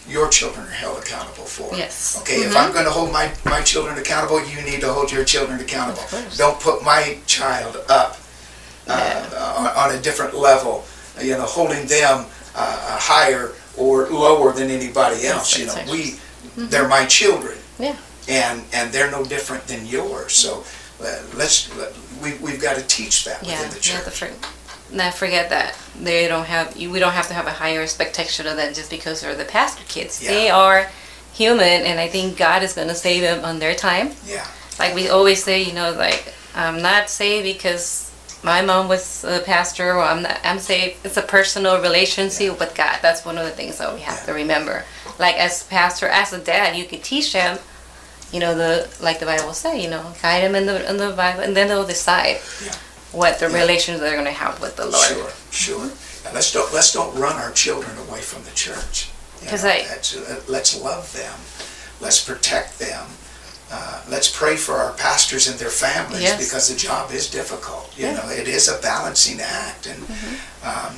your 0.07 0.29
children 0.29 0.65
are 0.67 0.69
held 0.69 0.99
accountable 0.99 1.45
for. 1.45 1.75
Yes. 1.75 2.19
Okay, 2.21 2.41
if 2.41 2.55
I'm 2.55 2.73
gonna 2.73 2.91
hold 2.91 3.11
my, 3.11 3.31
my 3.45 3.61
children 3.61 3.97
accountable, 3.97 4.45
you 4.45 4.61
need 4.61 4.81
to 4.81 4.93
hold 4.93 5.11
your 5.11 5.23
children 5.23 5.59
accountable. 5.59 6.03
Of 6.03 6.11
course. 6.11 6.37
Don't 6.37 6.59
put 6.59 6.83
my 6.83 7.17
child 7.25 7.77
up 7.89 8.17
uh, 8.87 9.55
on, 9.57 9.91
on 9.91 9.97
a 9.97 10.01
different 10.01 10.35
level, 10.35 10.85
you 11.21 11.31
know, 11.31 11.45
holding 11.45 11.87
them 11.87 12.25
uh, 12.55 12.97
higher 12.99 13.53
or 13.77 14.07
lower 14.09 14.53
than 14.53 14.69
anybody 14.69 15.25
else, 15.27 15.57
you 15.57 15.65
know. 15.65 15.75
We, 15.91 16.19
they're 16.55 16.87
my 16.87 17.05
children. 17.05 17.57
Mm-hmm. 17.77 17.83
Yeah. 17.83 17.95
And, 18.27 18.63
and 18.73 18.91
they're 18.91 19.11
no 19.11 19.23
different 19.23 19.67
than 19.67 19.85
yours, 19.85 20.33
so 20.33 20.63
uh, 21.01 21.21
let's, 21.35 21.69
we, 22.21 22.37
we've 22.37 22.61
gotta 22.61 22.81
teach 22.83 23.25
that 23.25 23.43
yeah 23.43 23.61
within 23.61 23.79
the 23.79 23.87
you 23.87 23.93
have 23.93 24.05
to 24.05 24.11
church. 24.11 24.31
Not 24.91 25.13
forget 25.13 25.49
that 25.49 25.75
they 25.99 26.27
don't 26.27 26.45
have 26.45 26.75
you 26.77 26.91
we 26.91 26.99
don't 26.99 27.13
have 27.13 27.27
to 27.27 27.33
have 27.33 27.47
a 27.47 27.51
higher 27.51 27.81
expectation 27.81 28.45
of 28.47 28.55
them 28.57 28.73
just 28.73 28.89
because 28.89 29.21
they're 29.21 29.35
the 29.35 29.45
pastor 29.45 29.83
kids 29.87 30.21
Yeah. 30.21 30.29
they 30.31 30.49
are 30.49 30.89
human 31.33 31.81
and 31.89 31.99
i 31.99 32.07
think 32.07 32.37
god 32.37 32.63
is 32.63 32.73
going 32.73 32.87
to 32.87 32.95
save 32.95 33.21
them 33.21 33.43
on 33.43 33.59
their 33.59 33.75
time 33.75 34.11
Yeah, 34.25 34.45
like 34.79 34.93
we 34.95 35.09
always 35.09 35.43
say, 35.43 35.61
you 35.63 35.73
know, 35.73 35.91
like 35.91 36.33
I'm 36.53 36.81
not 36.81 37.09
saved 37.09 37.45
because 37.45 38.11
my 38.43 38.61
mom 38.61 38.87
was 38.87 39.23
a 39.25 39.39
pastor, 39.39 39.91
or 39.93 40.03
I'm 40.03 40.21
not. 40.21 40.39
I'm 40.43 40.59
saved. 40.59 41.03
It's 41.03 41.17
a 41.17 41.21
personal 41.23 41.81
relationship 41.81 42.59
with 42.59 42.75
God. 42.75 42.99
That's 43.01 43.25
one 43.25 43.37
of 43.39 43.45
the 43.45 43.51
things 43.51 43.79
that 43.79 43.91
we 43.93 44.01
have 44.01 44.23
to 44.27 44.33
remember. 44.33 44.85
Like 45.17 45.35
as 45.35 45.63
pastor, 45.63 46.07
as 46.07 46.31
a 46.31 46.37
dad, 46.39 46.77
you 46.77 46.85
could 46.85 47.03
teach 47.03 47.33
them, 47.33 47.57
you 48.31 48.39
know, 48.39 48.53
the 48.55 48.87
like 49.01 49.19
the 49.19 49.25
Bible 49.25 49.51
say, 49.53 49.81
you 49.81 49.89
know, 49.89 50.13
guide 50.21 50.43
them 50.43 50.53
in 50.55 50.65
the 50.67 50.87
in 50.89 50.97
the 50.97 51.11
Bible, 51.11 51.41
and 51.41 51.55
then 51.57 51.67
they'll 51.69 51.87
decide 51.87 52.37
Yeah. 52.63 52.75
What 53.15 53.39
the 53.39 53.49
Yeah. 53.49 53.55
relations 53.61 53.99
they're 53.99 54.13
going 54.13 54.25
to 54.25 54.31
have 54.31 54.59
with 54.61 54.75
the 54.75 54.85
Lord. 54.85 55.07
sure, 55.07 55.31
sure. 55.51 55.89
And 56.25 56.33
let's 56.33 56.51
don't, 56.51 56.71
let's 56.73 56.91
don't 56.91 57.13
run 57.15 57.35
our 57.37 57.51
children 57.51 57.97
away 58.07 58.21
from 58.21 58.43
the 58.43 58.51
church. 58.51 59.09
You 59.41 59.49
'Cause 59.49 59.63
know, 59.63 59.69
I- 59.69 59.83
that's- 59.83 60.15
uh, 60.15 60.41
Let's 60.47 60.75
love 60.75 61.11
them, 61.13 61.37
let's 62.01 62.19
protect 62.23 62.79
them. 62.79 63.05
Uh, 63.71 63.99
Let's 64.07 64.29
pray 64.29 64.55
for 64.57 64.75
our 64.75 64.91
pastors 64.93 65.47
and 65.47 65.57
their 65.57 65.71
families 65.71 66.21
Yes. 66.21 66.37
because 66.43 66.67
the 66.67 66.75
job 66.75 67.11
is 67.11 67.27
difficult. 67.27 67.91
You 67.97 68.05
Yeah. 68.05 68.13
Mm-hmm. 68.13 68.27
know, 68.29 68.33
it 68.35 68.47
is 68.47 68.67
a 68.67 68.75
balancing 68.77 69.41
act 69.41 69.87
and 69.87 70.05
um, 70.63 70.95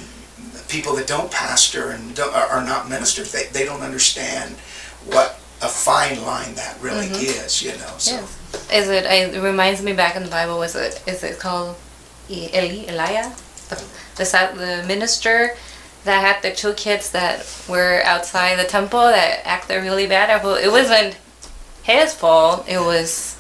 people 0.67 0.93
that 0.97 1.07
don't 1.07 1.31
pastor 1.31 1.91
and 1.91 2.13
don't, 2.13 2.33
are 2.35 2.61
not 2.63 2.89
ministers, 2.89 3.31
they, 3.31 3.45
they 3.53 3.63
don't 3.63 3.81
understand 3.81 4.55
what 5.05 5.39
a 5.61 5.69
fine 5.69 6.21
line 6.25 6.53
that 6.55 6.75
really 6.81 7.07
is, 7.07 7.61
you 7.63 7.71
know, 7.77 7.93
so. 7.97 8.11
Mm-hmm. 8.17 8.25
Yes. 8.69 8.83
Is 8.83 8.89
it? 8.89 9.05
It 9.05 9.41
reminds 9.41 9.81
me 9.81 9.93
back 9.93 10.15
in 10.17 10.23
the 10.23 10.29
Bible. 10.29 10.59
Was 10.59 10.75
it? 10.75 11.01
Is 11.07 11.23
it 11.23 11.39
called 11.39 11.75
Eli? 12.29 12.85
Elijah, 12.87 13.33
the 13.69 13.75
the, 14.15 14.23
the 14.55 14.83
minister 14.87 15.55
that 16.03 16.21
had 16.21 16.41
the 16.41 16.55
two 16.55 16.73
kids 16.73 17.11
that 17.11 17.45
were 17.67 18.01
outside 18.05 18.57
the 18.57 18.63
temple 18.63 19.01
that 19.01 19.45
acted 19.45 19.81
really 19.83 20.07
bad. 20.07 20.29
It 20.63 20.71
wasn't 20.71 21.17
his 21.83 22.13
fault. 22.13 22.65
It 22.67 22.79
was 22.79 23.35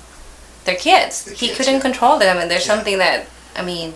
their 0.65 0.75
kids. 0.75 1.23
The 1.25 1.33
he 1.33 1.47
kids, 1.47 1.57
couldn't 1.57 1.75
yeah. 1.75 1.79
control 1.81 2.19
them, 2.19 2.37
and 2.37 2.49
there's 2.51 2.65
Yeah. 2.67 2.75
something 2.75 2.97
that 2.97 3.25
I 3.55 3.63
mean, 3.63 3.95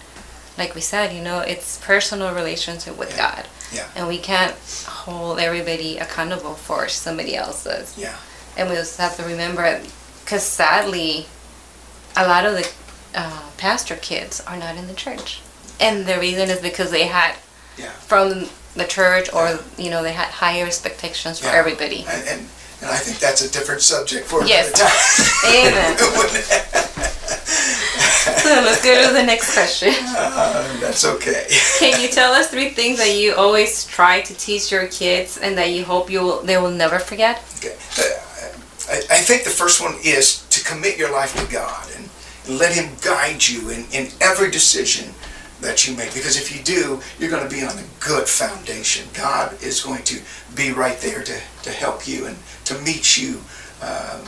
like 0.57 0.73
we 0.73 0.81
said, 0.81 1.13
you 1.13 1.21
know, 1.21 1.39
it's 1.39 1.77
personal 1.79 2.33
relationship 2.33 2.97
with 2.97 3.11
Yeah. 3.11 3.17
God. 3.35 3.45
Yeah. 3.71 3.87
And 3.95 4.07
we 4.07 4.17
can't 4.17 4.55
hold 4.85 5.39
everybody 5.39 5.97
accountable 5.97 6.55
for 6.55 6.87
somebody 6.89 7.35
else's 7.37 7.93
Yeah, 7.97 8.15
and 8.57 8.69
we 8.69 8.75
just 8.75 8.97
have 8.97 9.15
to 9.17 9.23
remember 9.23 9.81
because 10.23 10.43
sadly 10.43 11.27
a 12.17 12.27
lot 12.27 12.45
of 12.45 12.53
the 12.53 12.69
uh, 13.15 13.41
pastor 13.57 13.95
kids 13.95 14.41
are 14.41 14.57
not 14.57 14.75
in 14.77 14.87
the 14.87 14.93
church 14.93 15.41
and 15.79 16.05
the 16.05 16.17
reason 16.19 16.49
is 16.49 16.59
because 16.61 16.91
they 16.91 17.07
had 17.07 17.35
yeah. 17.77 17.89
from 17.91 18.45
the 18.75 18.85
church 18.85 19.31
or 19.33 19.59
you 19.77 19.89
know 19.89 20.01
they 20.03 20.13
had 20.13 20.27
higher 20.29 20.65
expectations 20.65 21.39
for 21.39 21.47
Yeah. 21.47 21.53
everybody 21.55 22.05
And, 22.07 22.27
and, 22.27 22.41
and 22.81 22.89
I 22.89 22.97
think 22.97 23.19
that's 23.19 23.41
a 23.41 23.51
different 23.51 23.81
subject 23.81 24.27
for 24.27 24.43
Yes. 24.45 24.69
another 24.69 24.89
time. 24.89 25.67
amen 25.67 25.97
so 28.41 28.49
let's 28.65 28.83
go 28.83 29.07
to 29.07 29.13
the 29.13 29.23
next 29.23 29.53
question 29.53 29.93
Uh, 29.99 30.77
That's 30.79 31.03
okay. 31.05 31.47
can 31.79 32.01
you 32.01 32.07
tell 32.09 32.33
us 32.33 32.49
three 32.49 32.69
things 32.69 32.97
that 32.99 33.15
you 33.15 33.35
always 33.35 33.85
try 33.85 34.21
to 34.21 34.33
teach 34.35 34.71
your 34.71 34.87
kids 34.87 35.37
and 35.37 35.57
that 35.57 35.69
you 35.71 35.83
hope 35.85 36.09
you 36.09 36.21
will, 36.21 36.41
they 36.41 36.57
will 36.57 36.71
never 36.71 36.99
forget 36.99 37.43
Okay. 37.57 37.75
Uh, 37.97 38.03
I, 38.89 38.97
I 39.17 39.19
think 39.21 39.43
the 39.43 39.49
first 39.51 39.81
one 39.81 39.95
is 40.03 40.45
to 40.49 40.63
commit 40.63 40.97
your 40.97 41.11
life 41.11 41.35
to 41.35 41.51
God 41.51 41.87
let 42.49 42.73
Him 42.73 42.91
guide 43.01 43.47
you 43.47 43.69
in, 43.69 43.85
in 43.91 44.09
every 44.21 44.51
decision 44.51 45.13
that 45.61 45.87
you 45.87 45.95
make. 45.95 46.13
Because 46.13 46.37
if 46.37 46.55
you 46.55 46.63
do, 46.63 46.99
you're 47.19 47.29
going 47.29 47.47
to 47.47 47.53
be 47.53 47.63
on 47.63 47.77
a 47.77 47.83
good 47.99 48.27
foundation. 48.27 49.07
God 49.13 49.61
is 49.61 49.81
going 49.81 50.03
to 50.03 50.19
be 50.55 50.71
right 50.71 50.97
there 50.99 51.23
to, 51.23 51.39
to 51.63 51.69
help 51.69 52.07
you 52.07 52.25
and 52.25 52.37
to 52.65 52.77
meet 52.79 53.17
you. 53.17 53.41
Um, 53.81 54.25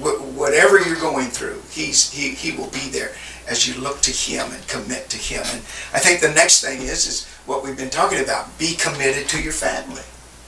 wh- 0.00 0.36
whatever 0.36 0.80
you're 0.80 1.00
going 1.00 1.28
through, 1.28 1.62
he's, 1.70 2.12
he, 2.12 2.30
he 2.30 2.56
will 2.56 2.70
be 2.70 2.90
there 2.90 3.12
as 3.48 3.66
you 3.66 3.80
look 3.80 4.00
to 4.02 4.10
Him 4.10 4.52
and 4.52 4.66
commit 4.68 5.08
to 5.10 5.16
Him. 5.16 5.42
And 5.52 5.60
I 5.92 5.98
think 5.98 6.20
the 6.20 6.32
next 6.32 6.62
thing 6.62 6.82
is, 6.82 7.06
is 7.06 7.26
what 7.46 7.64
we've 7.64 7.76
been 7.76 7.90
talking 7.90 8.22
about. 8.22 8.56
Be 8.58 8.74
committed 8.74 9.28
to 9.28 9.42
your 9.42 9.52
family. 9.52 10.02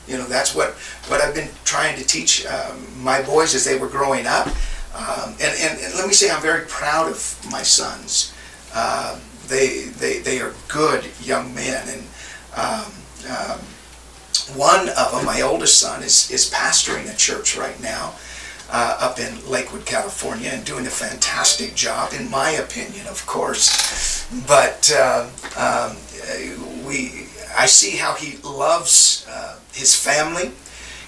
You 0.06 0.18
know, 0.18 0.26
that's 0.26 0.54
what, 0.54 0.72
what 1.08 1.20
I've 1.22 1.34
been 1.34 1.48
trying 1.64 1.96
to 1.96 2.04
teach 2.04 2.44
um, 2.46 2.86
my 3.02 3.22
boys 3.22 3.54
as 3.54 3.64
they 3.64 3.78
were 3.78 3.88
growing 3.88 4.26
up. 4.26 4.48
Um, 4.94 5.32
and, 5.40 5.54
and, 5.58 5.80
and 5.80 5.94
let 5.94 6.06
me 6.06 6.14
say, 6.14 6.30
I'm 6.30 6.42
very 6.42 6.66
proud 6.66 7.10
of 7.10 7.46
my 7.50 7.62
sons. 7.62 8.32
Um, 8.74 9.20
they, 9.48 9.84
they, 9.98 10.18
they 10.20 10.40
are 10.40 10.54
good 10.68 11.04
young 11.20 11.54
men. 11.54 11.88
And 11.88 12.02
um, 12.56 12.92
um, 13.28 13.58
one 14.56 14.88
of 14.90 15.12
them, 15.12 15.24
my 15.24 15.42
oldest 15.42 15.78
son, 15.80 16.02
is, 16.02 16.30
is 16.30 16.50
pastoring 16.50 17.12
a 17.12 17.16
church 17.16 17.56
right 17.56 17.80
now 17.82 18.14
uh, 18.70 18.96
up 19.00 19.18
in 19.18 19.50
Lakewood, 19.50 19.84
California, 19.84 20.50
and 20.50 20.64
doing 20.64 20.86
a 20.86 20.90
fantastic 20.90 21.74
job, 21.74 22.12
in 22.12 22.30
my 22.30 22.50
opinion, 22.50 23.06
of 23.06 23.26
course. 23.26 24.26
But 24.46 24.92
uh, 24.96 25.28
we, 26.86 27.28
I 27.56 27.66
see 27.66 27.96
how 27.96 28.14
he 28.14 28.38
loves 28.38 29.26
uh, 29.28 29.58
his 29.72 29.94
family 29.94 30.52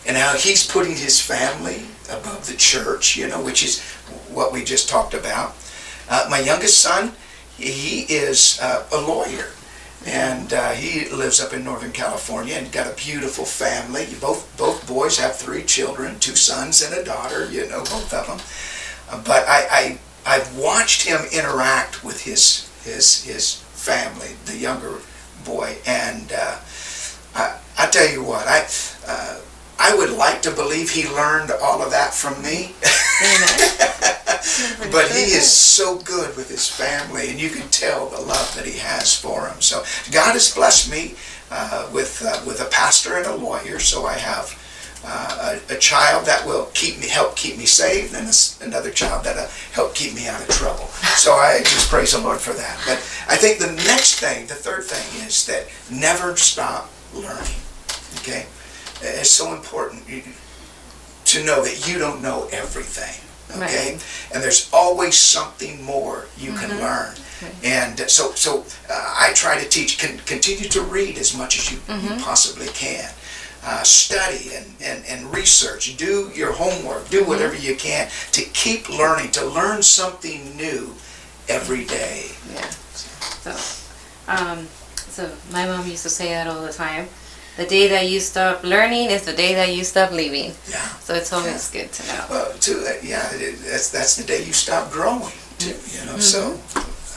and 0.06 0.16
how 0.16 0.34
he's 0.36 0.66
putting 0.66 0.96
his 0.96 1.20
family 1.20 1.82
above 2.08 2.46
the 2.46 2.56
church, 2.56 3.16
you 3.16 3.28
know, 3.28 3.42
which 3.42 3.64
is 3.64 3.82
what 4.30 4.52
we 4.52 4.64
just 4.64 4.88
talked 4.88 5.14
about. 5.14 5.56
Uh, 6.08 6.26
my 6.30 6.38
youngest 6.38 6.78
son, 6.78 7.12
he 7.56 8.02
is 8.02 8.60
uh, 8.60 8.86
a 8.92 9.00
lawyer 9.00 9.46
and 10.06 10.52
uh, 10.52 10.70
he 10.70 11.08
lives 11.08 11.40
up 11.40 11.52
in 11.52 11.64
Northern 11.64 11.90
California 11.90 12.54
and 12.54 12.70
got 12.70 12.86
a 12.86 12.94
beautiful 12.96 13.44
family. 13.44 14.06
Both 14.20 14.56
both 14.56 14.86
boys 14.86 15.18
have 15.18 15.34
three 15.34 15.64
children, 15.64 16.18
two 16.20 16.36
sons 16.36 16.80
and 16.82 16.94
a 16.94 17.04
daughter. 17.04 17.50
You 17.50 17.68
know 17.68 17.80
both 17.80 18.14
of 18.14 18.26
them. 18.26 18.38
Uh, 19.10 19.22
but 19.24 19.44
I, 19.48 19.66
I 19.70 19.98
I've 20.24 20.56
watched 20.56 21.02
him 21.02 21.20
interact 21.32 22.04
with 22.04 22.22
his 22.22 22.70
his 22.84 23.24
his 23.24 23.56
family, 23.74 24.36
the 24.44 24.56
younger 24.56 24.98
boy, 25.44 25.76
and 25.86 26.32
uh, 26.32 26.58
I 27.34 27.58
I 27.76 27.86
tell 27.86 28.08
you 28.08 28.22
what 28.22 28.46
I. 28.46 28.66
I 29.78 29.94
would 29.94 30.10
like 30.10 30.42
to 30.42 30.50
believe 30.50 30.90
he 30.90 31.08
learned 31.08 31.50
all 31.62 31.82
of 31.82 31.90
that 31.90 32.14
from 32.14 32.42
me. 32.42 32.74
but 34.90 35.10
he 35.10 35.32
is 35.32 35.50
so 35.50 35.98
good 35.98 36.36
with 36.36 36.48
his 36.48 36.68
family, 36.68 37.30
and 37.30 37.40
you 37.40 37.50
can 37.50 37.68
tell 37.68 38.08
the 38.08 38.20
love 38.20 38.54
that 38.56 38.64
he 38.64 38.78
has 38.78 39.18
for 39.18 39.42
them. 39.42 39.60
So 39.60 39.84
God 40.10 40.32
has 40.32 40.54
blessed 40.54 40.90
me 40.90 41.14
uh, 41.50 41.90
with 41.92 42.24
uh, 42.26 42.42
with 42.46 42.60
a 42.60 42.70
pastor 42.70 43.16
and 43.16 43.26
a 43.26 43.36
lawyer. 43.36 43.78
So 43.78 44.06
I 44.06 44.14
have 44.14 44.62
uh, 45.04 45.58
a, 45.70 45.74
a, 45.74 45.78
child 45.78 46.26
that 46.26 46.44
will 46.46 46.70
keep 46.72 46.98
me 46.98 47.06
help 47.06 47.36
keep 47.36 47.58
me 47.58 47.66
saved, 47.66 48.14
and 48.14 48.26
another 48.66 48.90
child 48.90 49.24
that'll 49.24 49.50
help 49.72 49.94
keep 49.94 50.14
me 50.14 50.26
out 50.26 50.40
of 50.40 50.48
trouble. 50.48 50.86
So 51.16 51.32
I 51.32 51.58
just 51.58 51.90
praise 51.90 52.12
the 52.12 52.20
Lord 52.20 52.40
for 52.40 52.54
that. 52.54 52.80
But 52.86 52.96
I 53.28 53.36
think 53.36 53.58
the 53.58 53.72
next 53.84 54.20
thing, 54.20 54.46
the 54.46 54.54
third 54.54 54.84
thing, 54.84 55.26
is 55.26 55.44
that 55.46 55.66
never 55.90 56.34
stop 56.36 56.90
learning. 57.14 57.60
Okay 58.20 58.46
it's 59.02 59.30
so 59.30 59.54
important 59.54 60.04
to 61.26 61.44
know 61.44 61.62
that 61.64 61.88
you 61.88 61.98
don't 61.98 62.22
know 62.22 62.48
everything. 62.52 63.22
Okay, 63.50 63.92
right. 63.92 64.06
and 64.34 64.42
there's 64.42 64.68
always 64.72 65.16
something 65.16 65.82
more 65.84 66.26
you 66.36 66.50
mm-hmm. 66.50 66.68
can 66.68 66.80
learn. 66.80 67.14
And 67.62 67.98
so, 68.10 68.32
so 68.32 68.64
uh, 68.90 69.14
I 69.18 69.32
try 69.34 69.60
to 69.60 69.68
teach. 69.68 69.98
Con- 69.98 70.18
continue 70.26 70.68
to 70.70 70.80
read 70.82 71.18
as 71.18 71.36
much 71.36 71.58
as 71.58 71.70
you, 71.70 71.78
mm-hmm. 71.78 72.14
you 72.14 72.24
possibly 72.24 72.68
can. 72.68 73.10
Uh, 73.64 73.82
study 73.82 74.54
and, 74.54 74.66
and, 74.80 75.04
and 75.06 75.34
research. 75.34 75.96
Do 75.96 76.30
your 76.34 76.52
homework. 76.52 77.08
Do 77.08 77.20
mm-hmm. 77.20 77.28
whatever 77.28 77.54
mm-hmm. 77.54 77.66
you 77.66 77.76
can 77.76 78.08
to 78.32 78.42
keep 78.42 78.88
learning. 78.88 79.30
To 79.32 79.44
learn 79.44 79.82
something 79.82 80.56
new 80.56 80.94
every 81.48 81.84
day. 81.84 82.30
Yeah. 82.52 82.70
So, 83.44 83.50
um, 84.28 84.66
so 84.96 85.30
my 85.52 85.66
mom 85.66 85.86
used 85.86 86.02
to 86.04 86.10
say 86.10 86.30
that 86.30 86.46
all 86.46 86.62
the 86.62 86.72
time 86.72 87.08
the 87.56 87.66
day 87.66 87.88
that 87.88 88.08
you 88.08 88.20
stop 88.20 88.62
learning 88.62 89.10
is 89.10 89.22
the 89.24 89.32
day 89.32 89.54
that 89.54 89.74
you 89.74 89.82
stop 89.82 90.10
living. 90.12 90.52
Yeah. 90.68 90.86
So 91.00 91.14
it's 91.14 91.32
always 91.32 91.74
yeah. 91.74 91.82
good 91.82 91.92
to 91.92 92.06
know. 92.06 92.24
Well, 92.30 92.52
too, 92.58 92.84
uh, 92.86 92.92
yeah, 93.02 93.26
it, 93.32 93.58
that's 93.64 93.90
that's 93.90 94.16
the 94.16 94.24
day 94.24 94.44
you 94.44 94.52
stop 94.52 94.92
growing. 94.92 95.32
Too, 95.58 95.70
you 95.70 96.04
know, 96.04 96.16
mm-hmm. 96.16 96.20
so 96.20 96.60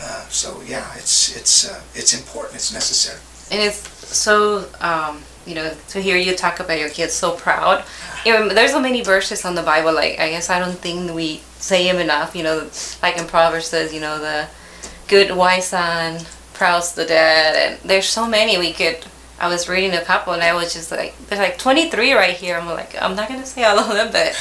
uh, 0.01 0.25
so 0.29 0.61
yeah, 0.65 0.87
it's 0.95 1.35
it's 1.35 1.69
uh, 1.69 1.81
it's 1.93 2.13
important. 2.13 2.55
It's 2.55 2.73
necessary. 2.73 3.19
And 3.51 3.61
it's 3.61 3.79
so 4.15 4.69
um, 4.79 5.21
you 5.45 5.55
know 5.55 5.73
to 5.89 6.01
hear 6.01 6.15
you 6.15 6.35
talk 6.35 6.59
about 6.59 6.79
your 6.79 6.89
kids 6.89 7.13
so 7.13 7.35
proud. 7.35 7.83
You 8.25 8.33
know, 8.33 8.49
there's 8.49 8.71
so 8.71 8.79
many 8.79 9.01
verses 9.01 9.43
on 9.43 9.55
the 9.55 9.63
Bible. 9.63 9.93
Like 9.93 10.19
I 10.19 10.29
guess 10.29 10.49
I 10.49 10.59
don't 10.59 10.77
think 10.77 11.13
we 11.13 11.41
say 11.59 11.83
them 11.91 11.99
enough. 11.99 12.33
You 12.33 12.43
know, 12.43 12.69
like 13.03 13.17
in 13.17 13.27
Proverbs 13.27 13.67
says, 13.67 13.93
you 13.93 13.99
know, 13.99 14.19
the 14.19 14.47
good 15.09 15.35
wise 15.35 15.67
son 15.67 16.21
prouds 16.53 16.93
the 16.93 17.05
dad, 17.05 17.55
and 17.55 17.89
there's 17.89 18.07
so 18.07 18.25
many 18.25 18.57
we 18.57 18.71
could 18.71 19.03
I 19.39 19.47
was 19.47 19.69
reading 19.69 19.93
a 19.93 20.01
couple 20.01 20.33
and 20.33 20.43
I 20.43 20.53
was 20.53 20.73
just 20.73 20.91
like, 20.91 21.15
there's 21.27 21.39
like 21.39 21.57
23 21.57 22.13
right 22.13 22.35
here. 22.35 22.57
I'm 22.57 22.67
like, 22.67 23.01
I'm 23.01 23.15
not 23.15 23.29
going 23.29 23.39
to 23.39 23.45
say 23.45 23.63
all 23.63 23.79
of 23.79 23.87
them, 23.87 24.11
but, 24.11 24.37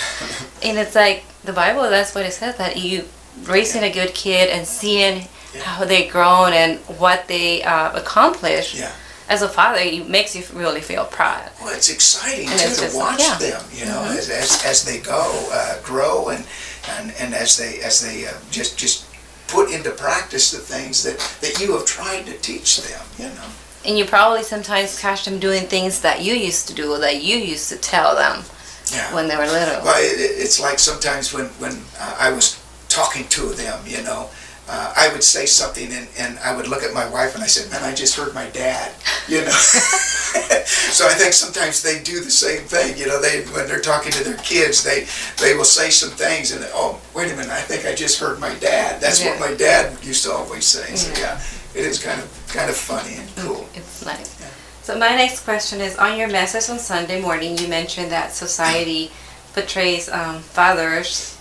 and 0.63 0.79
it's 0.79 0.95
like, 0.95 1.25
the 1.45 1.53
Bible, 1.53 1.83
that's 1.83 2.15
what 2.15 2.27
it 2.27 2.33
says, 2.33 2.57
that 2.59 2.77
you 2.77 3.05
raising 3.45 3.83
a 3.83 3.93
good 3.93 4.15
kid 4.15 4.51
and 4.51 4.67
seeing 4.67 5.29
yeah. 5.55 5.63
how 5.63 5.85
they 5.85 6.09
grown 6.09 6.53
and 6.53 6.79
what 6.99 7.29
they 7.29 7.63
uh, 7.63 7.97
accomplish. 7.99 8.79
Yeah. 8.79 8.93
As 9.29 9.43
a 9.43 9.49
father, 9.49 9.79
it 9.79 10.09
makes 10.09 10.35
you 10.35 10.43
really 10.55 10.81
feel 10.81 11.05
proud. 11.05 11.51
Well, 11.61 11.75
it's 11.75 11.91
exciting 11.91 12.49
and 12.49 12.59
too 12.59 12.89
to 12.89 12.97
watch 12.97 13.19
like, 13.19 13.29
yeah. 13.29 13.39
them, 13.39 13.65
you 13.73 13.85
know, 13.85 14.01
mm-hmm. 14.01 14.19
as, 14.19 14.31
as, 14.31 14.65
as 14.65 14.85
they 14.85 15.01
go, 15.01 15.51
uh, 15.53 15.83
grow, 15.83 16.31
and, 16.31 16.47
and 16.89 17.13
and 17.21 17.35
as 17.35 17.59
they 17.59 17.81
as 17.81 18.01
they 18.01 18.27
uh, 18.27 18.33
just 18.51 18.79
just 18.79 19.05
put 19.47 19.71
into 19.71 19.91
practice 19.91 20.51
the 20.51 20.59
things 20.59 21.03
that 21.03 21.19
that 21.43 21.61
you 21.61 21.73
have 21.73 21.85
tried 21.85 22.25
to 22.25 22.39
teach 22.39 22.79
them, 22.79 23.05
you 23.19 23.27
know. 23.27 23.51
And 23.87 23.97
you 23.97 24.05
probably 24.05 24.43
sometimes 24.43 25.01
catch 25.01 25.25
them 25.25 25.39
doing 25.39 25.67
things 25.67 26.01
that 26.01 26.23
you 26.23 26.35
used 26.35 26.69
to 26.69 26.75
do 26.75 26.93
or 26.93 26.99
that 26.99 27.23
you 27.23 27.37
used 27.37 27.69
to 27.71 27.77
tell 27.77 28.15
them 28.15 28.45
yeah. 28.93 29.15
when 29.15 29.29
they 29.29 29.37
were 29.37 29.47
little. 29.47 29.83
Well, 29.85 29.99
it, 29.99 30.19
it's 30.19 30.61
like 30.61 30.79
sometimes 30.79 31.33
when, 31.33 31.47
when 31.61 31.73
uh, 31.99 32.17
I 32.19 32.33
was 32.33 32.61
talking 32.89 33.27
to 33.29 33.51
them, 33.51 33.81
you 33.87 34.03
know, 34.03 34.29
uh, 34.71 34.93
I 34.97 35.11
would 35.13 35.25
say 35.25 35.47
something 35.47 35.91
and, 35.93 36.07
and 36.19 36.39
I 36.41 36.55
would 36.55 36.69
look 36.69 36.83
at 36.83 36.93
my 36.93 37.09
wife 37.09 37.35
and 37.35 37.43
I 37.43 37.47
said, 37.47 37.71
man, 37.71 37.83
I 37.83 37.95
just 37.95 38.17
heard 38.17 38.35
my 38.35 38.49
dad, 38.51 38.93
you 39.27 39.41
know. 39.41 39.51
so 39.51 41.07
I 41.07 41.15
think 41.15 41.33
sometimes 41.33 41.83
they 41.83 42.03
do 42.03 42.23
the 42.23 42.31
same 42.31 42.65
thing, 42.65 42.99
you 42.99 43.07
know, 43.07 43.21
they 43.21 43.43
when 43.53 43.67
they're 43.67 43.81
talking 43.81 44.13
to 44.13 44.25
their 44.25 44.37
kids, 44.39 44.85
they 44.85 45.07
they 45.43 45.57
will 45.57 45.65
say 45.65 45.89
some 45.89 46.11
things 46.11 46.53
and, 46.53 46.67
oh, 46.75 47.01
wait 47.15 47.33
a 47.33 47.37
minute, 47.37 47.51
I 47.51 47.63
think 47.63 47.87
I 47.87 47.95
just 47.95 48.21
heard 48.21 48.39
my 48.41 48.55
dad. 48.57 49.01
That's 49.01 49.25
yeah. 49.25 49.31
what 49.31 49.51
my 49.51 49.57
dad 49.57 50.05
used 50.05 50.25
to 50.25 50.33
always 50.33 50.67
say. 50.67 50.95
So 50.97 51.19
yeah, 51.19 51.41
it 51.75 51.85
is 51.85 52.03
kind 52.03 52.21
of 52.21 52.53
kind 52.53 52.71
of 52.71 52.77
funny 52.77 53.17
and 53.17 53.29
mm, 53.31 53.47
cool. 53.47 53.69
It's 53.75 54.05
nice. 54.05 54.41
Yeah. 54.41 54.49
So 54.83 54.99
my 54.99 55.11
next 55.11 55.45
question 55.45 55.81
is, 55.81 55.97
on 55.97 56.19
your 56.19 56.29
message 56.29 56.71
on 56.71 56.79
Sunday 56.79 57.21
morning, 57.21 57.59
you 57.59 57.69
mentioned 57.69 58.11
that 58.11 58.33
society 58.33 59.11
portrays 59.53 60.09
um, 60.09 60.41
fathers 60.41 61.39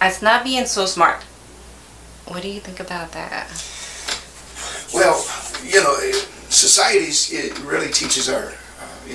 as 0.00 0.22
not 0.22 0.44
being 0.44 0.64
so 0.64 0.86
smart. 0.86 1.22
What 2.26 2.42
do 2.42 2.48
you 2.48 2.60
think 2.60 2.80
about 2.80 3.12
that? 3.12 3.48
Well, 4.94 5.24
you 5.64 5.82
know, 5.82 5.96
societies 6.48 7.32
it 7.32 7.58
really 7.60 7.90
teaches 7.92 8.28
our 8.28 8.52
uh, 8.80 9.10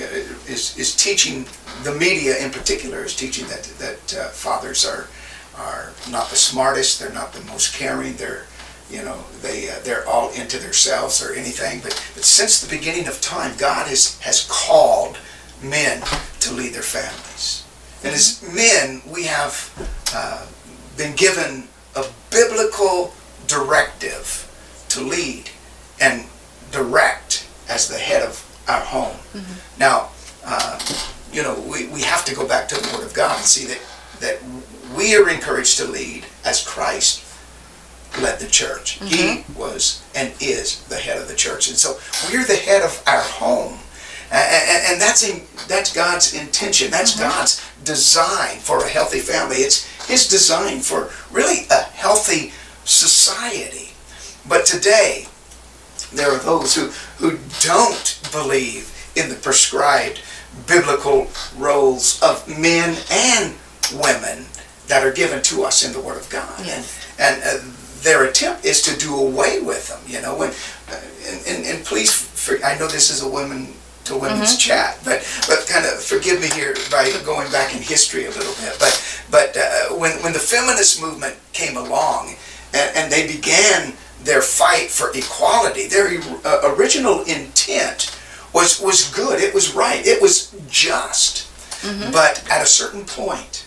is 0.46 0.76
is 0.78 0.94
teaching 0.94 1.46
the 1.82 1.94
media 1.94 2.38
in 2.38 2.50
particular 2.50 3.04
is 3.04 3.16
teaching 3.16 3.46
that 3.48 3.64
that 3.78 4.16
uh, 4.16 4.28
fathers 4.28 4.86
are 4.86 5.08
are 5.56 5.92
not 6.10 6.30
the 6.30 6.36
smartest, 6.36 7.00
they're 7.00 7.12
not 7.12 7.32
the 7.32 7.44
most 7.44 7.74
caring, 7.74 8.16
they're 8.16 8.46
you 8.94 9.02
know 9.02 9.18
they 9.42 9.68
uh, 9.68 9.74
they're 9.82 10.06
all 10.06 10.30
into 10.32 10.58
themselves 10.58 11.22
or 11.22 11.34
anything. 11.34 11.80
But 11.80 11.94
but 12.14 12.24
since 12.24 12.60
the 12.60 12.74
beginning 12.74 13.08
of 13.08 13.20
time, 13.20 13.56
God 13.58 13.88
has 13.88 14.18
has 14.20 14.46
called 14.48 15.18
men 15.62 16.02
to 16.40 16.52
lead 16.52 16.74
their 16.74 16.82
families, 16.82 17.64
and 18.04 18.14
as 18.14 18.42
men, 18.54 19.02
we 19.12 19.24
have 19.24 19.54
uh, 20.14 20.46
been 20.96 21.14
given 21.16 21.68
a 21.96 22.04
biblical 22.30 23.12
directive 23.46 24.50
to 24.90 25.00
lead 25.00 25.50
and 26.00 26.24
direct 26.70 27.46
as 27.68 27.88
the 27.88 27.98
head 27.98 28.22
of 28.22 28.40
our 28.68 28.80
home. 28.80 29.16
Mm-hmm. 29.32 29.80
Now, 29.80 30.10
uh, 30.44 30.78
you 31.32 31.42
know, 31.42 31.58
we, 31.70 31.86
we 31.88 32.02
have 32.02 32.24
to 32.26 32.34
go 32.34 32.46
back 32.46 32.68
to 32.68 32.74
the 32.74 32.96
Word 32.96 33.04
of 33.04 33.14
God 33.14 33.36
and 33.36 33.44
see 33.44 33.66
that, 33.66 33.80
that 34.20 34.38
we 34.96 35.16
are 35.16 35.28
encouraged 35.28 35.78
to 35.78 35.84
lead 35.84 36.24
as 36.44 36.66
Christ 36.66 37.23
led 38.20 38.38
the 38.38 38.46
church. 38.46 38.98
Mm-hmm. 39.00 39.06
He 39.06 39.58
was 39.58 40.02
and 40.14 40.32
is 40.40 40.82
the 40.84 40.96
head 40.96 41.18
of 41.20 41.28
the 41.28 41.34
church. 41.34 41.68
And 41.68 41.76
so 41.76 41.98
we're 42.30 42.44
the 42.44 42.56
head 42.56 42.82
of 42.82 43.02
our 43.06 43.22
home. 43.22 43.78
And, 44.30 44.92
and 44.92 45.00
that's 45.00 45.28
in, 45.28 45.42
that's 45.68 45.92
God's 45.94 46.34
intention. 46.34 46.90
That's 46.90 47.12
mm-hmm. 47.12 47.28
God's 47.28 47.64
design 47.84 48.58
for 48.58 48.84
a 48.84 48.88
healthy 48.88 49.20
family. 49.20 49.56
It's 49.56 49.86
His 50.08 50.28
design 50.28 50.80
for 50.80 51.10
really 51.30 51.66
a 51.70 51.82
healthy 51.82 52.52
society. 52.84 53.92
But 54.48 54.66
today, 54.66 55.26
there 56.12 56.30
are 56.30 56.38
those 56.38 56.74
who, 56.74 56.86
who 57.18 57.38
don't 57.60 58.20
believe 58.32 58.90
in 59.16 59.28
the 59.28 59.36
prescribed 59.36 60.20
biblical 60.66 61.28
roles 61.56 62.22
of 62.22 62.46
men 62.48 62.96
and 63.10 63.54
women 63.92 64.46
that 64.86 65.04
are 65.04 65.12
given 65.12 65.42
to 65.42 65.64
us 65.64 65.84
in 65.84 65.92
the 65.92 66.00
Word 66.00 66.18
of 66.18 66.28
God. 66.30 66.64
Yes. 66.64 67.00
And, 67.18 67.42
and 67.42 67.60
uh, 67.60 67.74
their 68.04 68.24
attempt 68.24 68.64
is 68.64 68.82
to 68.82 68.96
do 68.96 69.16
away 69.16 69.60
with 69.60 69.88
them, 69.88 70.00
you 70.06 70.20
know. 70.22 70.36
When, 70.36 70.50
uh, 70.50 71.00
and, 71.26 71.46
and, 71.48 71.66
and 71.66 71.84
please, 71.84 72.12
for, 72.12 72.62
I 72.64 72.78
know 72.78 72.86
this 72.86 73.10
is 73.10 73.22
a 73.22 73.28
women 73.28 73.74
to 74.04 74.16
women's 74.16 74.56
mm-hmm. 74.56 74.68
chat, 74.68 74.98
but 75.04 75.24
but 75.48 75.66
kind 75.66 75.86
of 75.86 76.02
forgive 76.02 76.40
me 76.40 76.48
here 76.50 76.74
by 76.90 77.10
going 77.24 77.50
back 77.50 77.74
in 77.74 77.82
history 77.82 78.26
a 78.26 78.30
little 78.30 78.54
bit. 78.60 78.76
But 78.78 78.94
but 79.30 79.56
uh, 79.56 79.96
when 79.96 80.12
when 80.22 80.32
the 80.32 80.38
feminist 80.38 81.00
movement 81.00 81.36
came 81.52 81.76
along, 81.76 82.36
and, 82.74 82.96
and 82.96 83.12
they 83.12 83.26
began 83.26 83.94
their 84.22 84.42
fight 84.42 84.90
for 84.90 85.10
equality, 85.14 85.88
their 85.88 86.20
uh, 86.44 86.74
original 86.76 87.24
intent 87.24 88.16
was 88.52 88.80
was 88.80 89.10
good. 89.10 89.40
It 89.40 89.54
was 89.54 89.74
right. 89.74 90.06
It 90.06 90.20
was 90.20 90.54
just. 90.68 91.50
But 92.12 92.44
at 92.50 92.62
a 92.62 92.66
certain 92.66 93.04
point, 93.04 93.63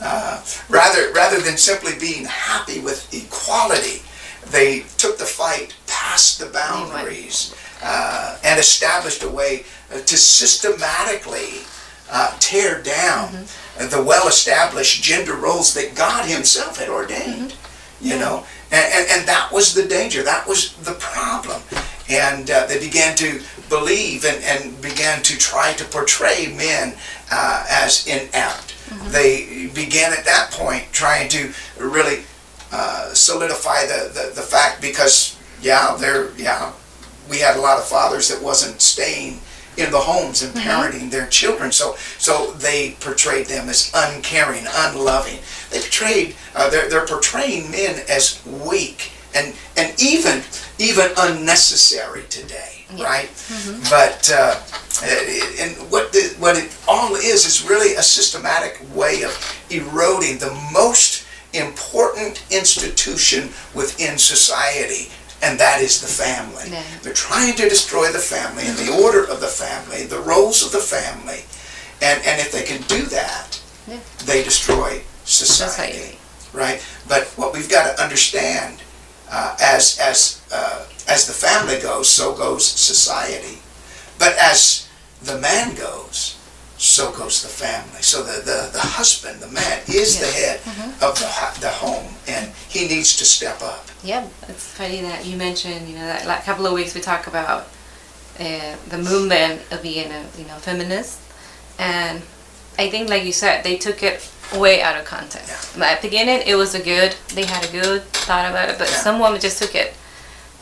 uh, 0.00 0.44
rather 0.68 1.12
rather 1.12 1.40
than 1.40 1.56
simply 1.56 1.92
being 1.98 2.24
happy 2.24 2.80
with 2.80 3.12
equality, 3.14 4.02
they 4.50 4.80
took 4.98 5.18
the 5.18 5.24
fight 5.24 5.74
past 5.86 6.38
the 6.38 6.46
boundaries 6.46 7.54
uh, 7.82 8.38
and 8.44 8.58
established 8.60 9.22
a 9.22 9.28
way 9.28 9.64
uh, 9.92 9.98
to 10.00 10.16
systematically 10.16 11.64
uh, 12.10 12.36
tear 12.40 12.82
down 12.82 13.46
the 13.78 14.02
well-established 14.02 15.02
gender 15.02 15.34
roles 15.34 15.74
that 15.74 15.94
God 15.94 16.28
Himself 16.28 16.78
had 16.78 16.88
ordained. 16.88 17.54
You 17.98 18.18
know, 18.18 18.44
and, 18.70 18.92
and, 18.92 19.06
and 19.10 19.28
that 19.28 19.50
was 19.50 19.74
the 19.74 19.86
danger. 19.86 20.22
That 20.22 20.46
was 20.46 20.74
the 20.76 20.92
problem. 20.94 21.62
And 22.10 22.50
uh, 22.50 22.66
they 22.66 22.78
began 22.78 23.16
to 23.16 23.40
believe 23.68 24.24
and, 24.24 24.42
and 24.44 24.80
began 24.82 25.22
to 25.22 25.36
try 25.38 25.72
to 25.72 25.84
portray 25.84 26.54
men 26.56 26.94
uh, 27.32 27.66
as 27.68 28.06
inept. 28.06 28.65
They 29.10 29.70
began 29.74 30.12
at 30.12 30.24
that 30.24 30.50
point 30.52 30.84
trying 30.92 31.28
to 31.30 31.52
really 31.78 32.24
uh, 32.72 33.12
solidify 33.14 33.86
the, 33.86 34.10
the, 34.12 34.32
the 34.34 34.42
fact 34.42 34.80
because, 34.80 35.36
yeah, 35.62 35.96
they're, 35.98 36.36
yeah, 36.36 36.72
we 37.30 37.38
had 37.38 37.56
a 37.56 37.60
lot 37.60 37.78
of 37.78 37.84
fathers 37.84 38.28
that 38.28 38.42
wasn't 38.42 38.80
staying 38.80 39.40
in 39.76 39.90
the 39.90 39.98
homes 39.98 40.42
and 40.42 40.54
parenting 40.54 41.10
their 41.10 41.26
children. 41.26 41.70
So, 41.70 41.96
so 42.18 42.52
they 42.52 42.96
portrayed 43.00 43.46
them 43.46 43.68
as 43.68 43.90
uncaring, 43.94 44.64
unloving. 44.74 45.38
They 45.70 45.80
portrayed, 45.80 46.34
uh, 46.54 46.70
they're, 46.70 46.88
they're 46.88 47.06
portraying 47.06 47.70
men 47.70 48.00
as 48.08 48.44
weak 48.46 49.12
and, 49.34 49.54
and 49.76 49.94
even, 50.00 50.42
even 50.78 51.10
unnecessary 51.18 52.24
today, 52.30 52.75
right? 52.94 53.28
But, 53.90 54.30
uh, 54.32 54.60
and 55.60 55.72
what, 55.90 56.12
the, 56.12 56.34
what 56.38 56.56
it 56.56 56.74
all 56.88 57.14
is, 57.16 57.44
is 57.44 57.68
really 57.68 57.94
a 57.94 58.02
systematic 58.02 58.80
way 58.94 59.22
of 59.22 59.32
eroding 59.70 60.38
the 60.38 60.52
most 60.72 61.24
important 61.52 62.44
institution 62.50 63.48
within 63.74 64.18
society, 64.18 65.10
and 65.42 65.58
that 65.58 65.80
is 65.80 66.00
the 66.00 66.06
family. 66.06 66.70
Yeah. 66.70 66.82
They're 67.02 67.12
trying 67.12 67.54
to 67.56 67.68
destroy 67.68 68.12
the 68.12 68.18
family 68.18 68.64
and 68.66 68.76
the 68.78 69.02
order 69.02 69.24
of 69.24 69.40
the 69.40 69.46
family, 69.48 70.04
the 70.06 70.20
roles 70.20 70.64
of 70.64 70.72
the 70.72 70.78
family. 70.78 71.40
And, 72.02 72.22
and 72.26 72.40
if 72.40 72.52
they 72.52 72.62
can 72.62 72.82
do 72.82 73.02
that, 73.06 73.60
Yeah. 73.88 73.98
they 74.24 74.42
destroy 74.44 75.02
society, 75.24 75.92
Society. 75.94 76.18
right? 76.52 76.84
But 77.08 77.24
what 77.36 77.52
we've 77.52 77.68
got 77.70 77.96
to 77.96 78.02
understand, 78.02 78.82
uh, 79.30 79.56
as, 79.60 79.98
as, 79.98 80.40
uh, 80.52 80.84
as 81.08 81.26
the 81.26 81.32
family 81.32 81.78
goes, 81.80 82.08
so 82.08 82.34
goes 82.34 82.66
society. 82.66 83.58
But 84.18 84.36
as 84.38 84.88
the 85.22 85.38
man 85.38 85.74
goes, 85.74 86.38
so 86.78 87.10
goes 87.12 87.42
the 87.42 87.48
family. 87.48 88.02
So 88.02 88.22
the, 88.22 88.40
the, 88.40 88.70
the 88.72 88.80
husband, 88.80 89.40
the 89.40 89.48
man, 89.48 89.80
is 89.88 90.18
the 90.20 90.26
head 90.26 90.60
of 91.02 91.18
the, 91.18 91.60
the 91.60 91.68
home, 91.70 92.12
and 92.28 92.52
he 92.68 92.86
needs 92.88 93.16
to 93.16 93.24
step 93.24 93.62
up. 93.62 93.86
Yeah, 94.04 94.26
it's 94.48 94.72
funny 94.74 95.00
that 95.02 95.24
you 95.24 95.36
mentioned, 95.36 95.88
you 95.88 95.94
know, 95.94 96.06
that 96.06 96.26
like 96.26 96.44
couple 96.44 96.66
of 96.66 96.72
weeks 96.72 96.94
we 96.94 97.00
talk 97.00 97.26
about 97.26 97.68
uh, 98.38 98.76
the 98.88 98.98
movement 98.98 99.62
of 99.72 99.82
being 99.82 100.10
a, 100.10 100.26
you 100.38 100.44
know, 100.46 100.56
feminist. 100.56 101.18
And 101.78 102.22
I 102.78 102.90
think, 102.90 103.08
like 103.08 103.24
you 103.24 103.32
said, 103.32 103.64
they 103.64 103.76
took 103.76 104.02
it 104.02 104.30
way 104.54 104.82
out 104.82 104.96
of 104.98 105.04
context. 105.06 105.76
At 105.78 106.02
the 106.02 106.08
beginning, 106.08 106.42
it 106.46 106.54
was 106.56 106.74
a 106.74 106.82
good, 106.82 107.16
they 107.34 107.44
had 107.46 107.64
a 107.64 107.72
good 107.72 108.02
thought 108.04 108.48
about 108.50 108.68
it, 108.68 108.78
but 108.78 108.88
Yeah. 108.90 108.96
some 108.96 109.18
women 109.18 109.40
just 109.40 109.58
took 109.62 109.74
it 109.74 109.94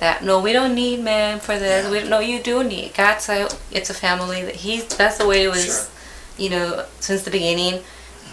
that, 0.04 0.22
no, 0.22 0.40
we 0.40 0.52
don't 0.52 0.74
need 0.74 0.98
man 1.02 1.40
for 1.40 1.58
this. 1.58 1.84
Yeah. 1.84 1.90
We, 1.90 2.08
no, 2.08 2.18
you 2.20 2.38
do 2.42 2.62
need. 2.64 2.94
God 2.94 3.18
said 3.20 3.54
it's 3.72 3.90
a 3.90 3.94
family. 3.94 4.42
That 4.42 4.56
He's, 4.56 4.84
that's 5.00 5.18
the 5.18 5.26
way 5.26 5.44
it 5.44 5.48
was, 5.48 5.64
Sure. 5.64 6.44
you 6.44 6.50
know, 6.50 6.84
since 7.00 7.22
the 7.22 7.30
beginning. 7.30 7.82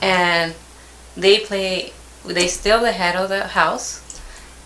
And 0.01 0.53
they 1.15 1.39
play, 1.39 1.93
they 2.25 2.47
still 2.47 2.79
the 2.81 2.91
head 2.91 3.15
of 3.15 3.29
the 3.29 3.47
house 3.47 3.99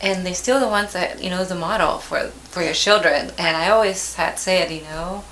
and 0.02 0.26
they 0.26 0.34
still 0.34 0.60
the 0.60 0.68
ones 0.68 0.92
that 0.92 1.24
you 1.24 1.30
know 1.30 1.46
the 1.46 1.56
model 1.56 2.00
for 2.00 2.28
for 2.52 2.62
your 2.62 2.74
children 2.74 3.32
and 3.38 3.56
i 3.56 3.70
always 3.70 4.14
had 4.16 4.38
said 4.38 4.70
you 4.70 4.82
know 4.92 5.24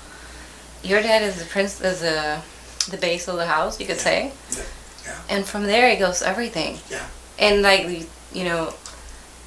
your 0.82 1.02
dad 1.02 1.20
is 1.22 1.34
the 1.38 1.44
prince 1.44 1.82
is 1.82 2.00
the 2.00 2.40
the 2.90 2.96
base 2.96 3.28
of 3.28 3.36
the 3.36 3.44
house 3.44 3.78
you 3.78 3.84
could 3.86 4.00
say 4.00 4.32
Yeah, 4.56 4.62
yeah. 5.04 5.20
and 5.36 5.44
from 5.44 5.64
there 5.64 5.86
it 5.90 5.98
goes 5.98 6.22
everything 6.22 6.78
Yeah. 6.90 7.04
and 7.38 7.60
like 7.60 7.82
you 8.32 8.44
know 8.44 8.72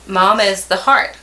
mom 0.05 0.39
is 0.39 0.67
the 0.67 0.77
heart 0.87 1.17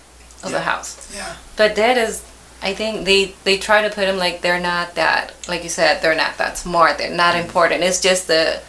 of 0.45 0.53
the 0.53 0.61
house 0.61 1.13
Yeah. 1.15 1.35
but 1.57 1.75
dad 1.75 1.97
is 1.99 2.23
i 2.63 2.73
think 2.75 3.05
they 3.05 3.35
they 3.45 3.59
try 3.59 3.83
to 3.87 3.95
put 3.95 4.09
him 4.09 4.17
like 4.17 4.41
they're 4.43 4.61
not 4.61 4.95
that 4.95 5.33
like 5.49 5.63
you 5.63 5.69
said 5.69 6.01
they're 6.03 6.15
not 6.15 6.39
that 6.39 6.57
smart 6.59 6.99
they're 6.99 7.15
not 7.15 7.35
Mm-hmm. 7.35 7.47
important 7.47 7.83
it's 7.83 8.01
just 8.01 8.27
the 8.27 8.61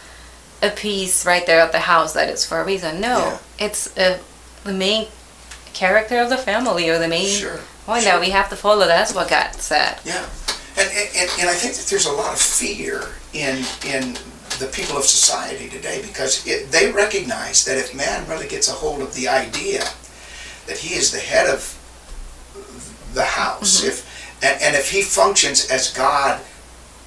a 0.62 0.70
piece 0.70 1.24
right 1.26 1.44
there 1.46 1.60
at 1.60 1.72
the 1.72 1.80
house 1.80 2.12
that 2.14 2.28
is 2.30 2.44
for 2.44 2.60
a 2.60 2.64
reason 2.64 3.00
no 3.00 3.18
Yeah. 3.18 3.38
it's 3.66 3.96
a, 3.98 4.18
the 4.64 4.72
main 4.72 5.06
character 5.74 6.18
of 6.20 6.30
the 6.30 6.38
family 6.38 6.88
or 6.88 6.98
the 6.98 7.08
main 7.08 7.28
Sure. 7.28 7.60
point 7.84 8.02
sure. 8.02 8.12
that 8.12 8.20
we 8.20 8.30
have 8.30 8.48
to 8.50 8.56
follow 8.56 8.86
that's 8.86 9.14
what 9.14 9.28
god 9.28 9.54
said 9.54 9.98
Yeah, 10.04 10.24
and, 10.78 10.88
and, 11.16 11.30
and 11.40 11.48
I 11.50 11.54
think 11.54 11.74
that 11.74 11.86
there's 11.90 12.06
a 12.06 12.12
lot 12.12 12.32
of 12.32 12.40
fear 12.40 13.08
in, 13.32 13.56
in 13.86 14.14
the 14.58 14.66
people 14.72 14.96
of 14.96 15.04
society 15.04 15.68
today 15.68 16.00
because 16.02 16.46
it, 16.46 16.70
they 16.72 16.90
recognize 16.90 17.64
that 17.66 17.76
if 17.76 17.94
man 17.94 18.26
really 18.28 18.48
gets 18.48 18.68
a 18.68 18.72
hold 18.72 19.02
of 19.02 19.12
the 19.14 19.28
idea 19.28 19.84
that 20.66 20.78
he 20.78 20.94
is 20.94 21.10
the 21.12 21.18
head 21.20 21.46
of 21.48 21.72
the 23.14 23.24
house, 23.24 23.82
if 23.84 24.04
and, 24.42 24.60
and 24.62 24.76
if 24.76 24.90
he 24.90 25.02
functions 25.02 25.70
as 25.70 25.90
God 25.92 26.40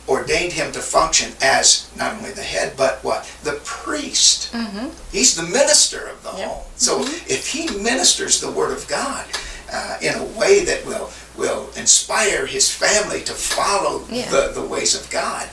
ordained 0.08 0.54
him 0.54 0.72
to 0.72 0.80
function 0.80 1.32
as 1.42 1.88
not 1.96 2.16
only 2.16 2.32
the 2.32 2.42
head 2.42 2.74
but 2.76 3.04
what 3.04 3.30
the 3.44 3.60
priest, 3.64 4.52
mm-hmm. 4.52 4.88
He's 5.12 5.36
the 5.36 5.44
minister 5.44 6.08
of 6.08 6.24
the 6.24 6.32
Yep. 6.38 6.48
home. 6.48 6.64
So 6.78 7.02
if 7.28 7.48
he 7.48 7.68
ministers 7.78 8.42
the 8.42 8.52
word 8.52 8.72
of 8.76 8.88
God 8.88 9.26
uh, 9.72 9.98
in 10.02 10.16
a 10.16 10.24
way 10.40 10.64
that 10.66 10.86
will 10.86 11.12
will 11.38 11.70
inspire 11.78 12.46
his 12.48 12.70
family 12.74 13.22
to 13.22 13.34
follow 13.34 14.04
Yeah. 14.10 14.30
the, 14.32 14.52
the 14.54 14.66
ways 14.66 14.96
of 15.00 15.10
God, 15.12 15.48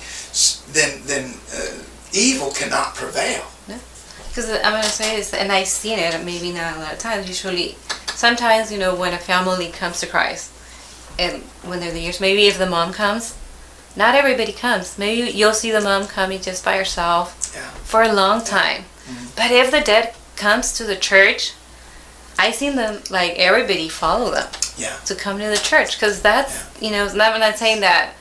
then 0.72 1.02
then 1.04 1.34
uh, 1.54 1.82
evil 2.12 2.50
cannot 2.52 2.94
prevail. 2.94 3.44
Because 4.36 4.50
I'm 4.50 4.72
gonna 4.72 4.82
say 4.82 5.16
this, 5.16 5.32
and 5.32 5.50
I've 5.50 5.66
seen 5.66 5.98
it, 5.98 6.22
maybe 6.22 6.52
not 6.52 6.76
a 6.76 6.80
lot 6.80 6.92
of 6.92 6.98
times. 6.98 7.26
Usually, 7.26 7.74
sometimes 8.08 8.70
you 8.70 8.76
know 8.78 8.94
when 8.94 9.14
a 9.14 9.18
family 9.18 9.68
comes 9.68 9.98
to 10.00 10.06
Christ, 10.06 10.52
and 11.18 11.42
when 11.64 11.80
they're 11.80 11.90
the 11.90 12.00
years, 12.00 12.20
maybe 12.20 12.46
if 12.46 12.58
the 12.58 12.66
mom 12.66 12.92
comes, 12.92 13.34
not 13.96 14.14
everybody 14.14 14.52
comes. 14.52 14.98
Maybe 14.98 15.30
you'll 15.30 15.54
see 15.54 15.70
the 15.70 15.80
mom 15.80 16.06
coming 16.06 16.42
just 16.42 16.62
by 16.66 16.76
herself 16.76 17.50
Yeah. 17.54 17.62
for 17.84 18.02
a 18.02 18.12
long 18.12 18.44
time. 18.44 18.82
Mm-hmm. 18.82 19.26
But 19.36 19.50
if 19.52 19.70
the 19.70 19.80
dad 19.80 20.12
comes 20.36 20.74
to 20.74 20.84
the 20.84 20.96
church, 20.96 21.54
I 22.38 22.50
seen 22.50 22.76
them 22.76 23.00
like 23.08 23.36
everybody 23.38 23.88
follow 23.88 24.32
them 24.32 24.48
Yeah. 24.76 24.96
to 25.06 25.14
come 25.14 25.38
to 25.38 25.46
the 25.46 25.56
church 25.56 25.96
because 25.98 26.20
that's 26.20 26.62
you 26.78 26.90
know. 26.90 27.06
Not, 27.14 27.32
I'm 27.32 27.40
not 27.40 27.56
saying 27.56 27.80
that 27.80 28.12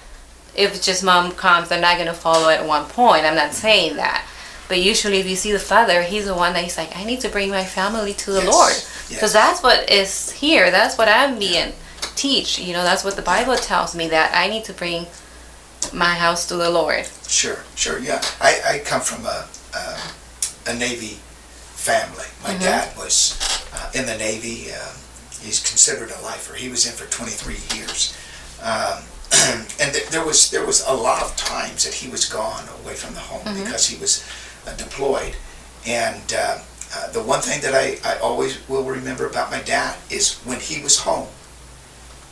if 0.55 0.81
just 0.81 1.03
mom 1.03 1.33
comes, 1.33 1.67
they're 1.67 1.81
not 1.81 1.97
gonna 1.97 2.13
follow 2.13 2.47
at 2.47 2.65
one 2.65 2.85
point. 2.85 3.25
I'm 3.25 3.35
not 3.35 3.51
saying 3.53 3.97
that. 3.97 4.25
But 4.67 4.81
usually, 4.81 5.19
if 5.19 5.27
you 5.27 5.35
see 5.35 5.51
the 5.51 5.59
father, 5.59 6.01
he's 6.01 6.25
the 6.25 6.33
one 6.33 6.53
that 6.53 6.63
he's 6.63 6.77
like, 6.77 6.95
I 6.97 7.03
need 7.03 7.19
to 7.21 7.29
bring 7.29 7.49
my 7.51 7.63
family 7.63 8.13
to 8.13 8.31
the 8.31 8.41
Yes, 8.41 8.53
Lord, 8.53 8.71
yes. 8.71 9.09
because 9.09 9.33
that's 9.33 9.61
what 9.61 9.89
is 9.91 10.31
here. 10.31 10.71
That's 10.71 10.97
what 10.97 11.07
I'm 11.07 11.37
being 11.37 11.73
teach. 12.15 12.57
You 12.59 12.73
know, 12.73 12.83
that's 12.83 13.03
what 13.03 13.15
the 13.15 13.21
Bible 13.21 13.55
tells 13.57 13.95
me 13.95 14.07
that 14.09 14.33
I 14.33 14.47
need 14.47 14.63
to 14.65 14.73
bring 14.73 15.05
my 15.93 16.15
house 16.15 16.47
to 16.47 16.55
the 16.55 16.69
Lord. 16.69 17.05
Sure, 17.27 17.59
sure, 17.75 17.99
yeah. 17.99 18.21
I, 18.41 18.61
I 18.67 18.79
come 18.79 19.01
from 19.01 19.25
a, 19.25 19.47
a, 19.75 20.71
a 20.71 20.73
Navy 20.73 21.19
family. 21.75 22.25
My 22.43 22.55
Mhm. 22.55 22.59
dad 22.61 22.97
was 22.97 23.37
uh, 23.73 23.91
in 23.93 24.05
the 24.07 24.17
Navy. 24.17 24.71
Uh, 24.71 24.93
he's 25.41 25.59
considered 25.59 26.09
a 26.11 26.21
lifer. 26.23 26.55
He 26.55 26.69
was 26.69 26.87
in 26.87 26.93
for 26.93 27.05
23 27.11 27.57
years. 27.77 28.17
Um, 28.63 29.03
and 29.79 29.93
th- 29.93 30.07
there 30.09 30.23
was 30.25 30.49
there 30.49 30.65
was 30.65 30.85
a 30.87 30.93
lot 30.93 31.21
of 31.21 31.35
times 31.35 31.83
that 31.83 31.93
he 31.93 32.07
was 32.09 32.25
gone 32.25 32.63
away 32.81 32.93
from 32.95 33.13
the 33.13 33.19
home 33.19 33.43
because 33.61 33.85
he 33.87 33.97
was 33.99 34.23
deployed. 34.73 35.35
And 35.87 36.33
uh, 36.33 36.59
uh, 36.95 37.11
the 37.11 37.21
one 37.21 37.41
thing 37.41 37.61
that 37.61 37.73
I, 37.75 37.97
I 38.07 38.17
always 38.19 38.67
will 38.67 38.83
remember 38.83 39.27
about 39.27 39.51
my 39.51 39.61
dad 39.61 39.97
is 40.09 40.35
when 40.45 40.59
he 40.59 40.81
was 40.81 40.99
home, 40.99 41.27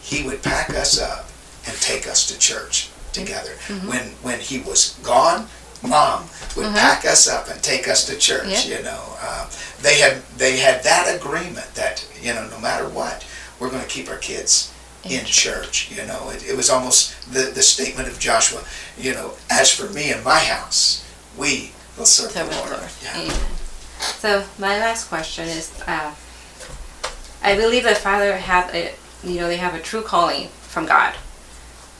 he 0.01 0.23
would 0.23 0.41
pack 0.43 0.69
us 0.71 0.99
up 0.99 1.29
and 1.67 1.75
take 1.77 2.07
us 2.07 2.25
to 2.27 2.37
church 2.39 2.89
together. 3.13 3.51
When 3.87 4.01
when 4.21 4.39
he 4.39 4.59
was 4.61 4.97
gone, 5.03 5.47
mom 5.81 6.27
would 6.55 6.65
Mhm. 6.65 6.73
pack 6.75 7.05
us 7.05 7.27
up 7.27 7.47
and 7.49 7.61
take 7.61 7.87
us 7.87 8.05
to 8.05 8.17
church. 8.17 8.65
You 8.65 8.81
know, 8.83 9.01
uh, 9.21 9.45
they 9.81 9.99
had 9.99 10.21
they 10.37 10.57
had 10.57 10.83
that 10.83 11.13
agreement 11.15 11.73
that 11.75 12.03
you 12.21 12.33
know 12.33 12.47
no 12.49 12.59
matter 12.59 12.87
what, 12.89 13.23
we're 13.59 13.69
going 13.69 13.83
to 13.83 13.87
keep 13.89 14.09
our 14.09 14.17
kids 14.17 14.71
in 15.03 15.25
church. 15.25 15.89
You 15.91 16.05
know, 16.05 16.29
it, 16.31 16.43
it 16.49 16.57
was 16.57 16.69
almost 16.69 17.13
the 17.31 17.43
the 17.53 17.61
statement 17.63 18.07
of 18.09 18.17
Joshua. 18.19 18.63
You 18.97 19.13
know, 19.13 19.33
as 19.49 19.71
for 19.71 19.87
me 19.89 20.11
and 20.11 20.23
my 20.23 20.39
house, 20.39 21.03
we 21.37 21.71
serve 22.01 22.31
Serve 22.31 22.49
the. 22.49 22.55
Lord. 22.55 22.89
Yeah. 23.03 23.21
Amen. 23.21 23.35
So 23.99 24.45
my 24.57 24.79
last 24.79 25.07
question 25.07 25.47
is, 25.47 25.71
uh, 25.87 26.13
I 27.43 27.55
believe 27.55 27.83
that 27.83 27.97
Father 27.97 28.37
have 28.37 28.73
a, 28.73 28.93
you 29.23 29.39
know, 29.39 29.47
they 29.47 29.57
have 29.57 29.75
a 29.75 29.79
true 29.79 30.01
calling 30.01 30.47
from 30.47 30.85
God, 30.85 31.15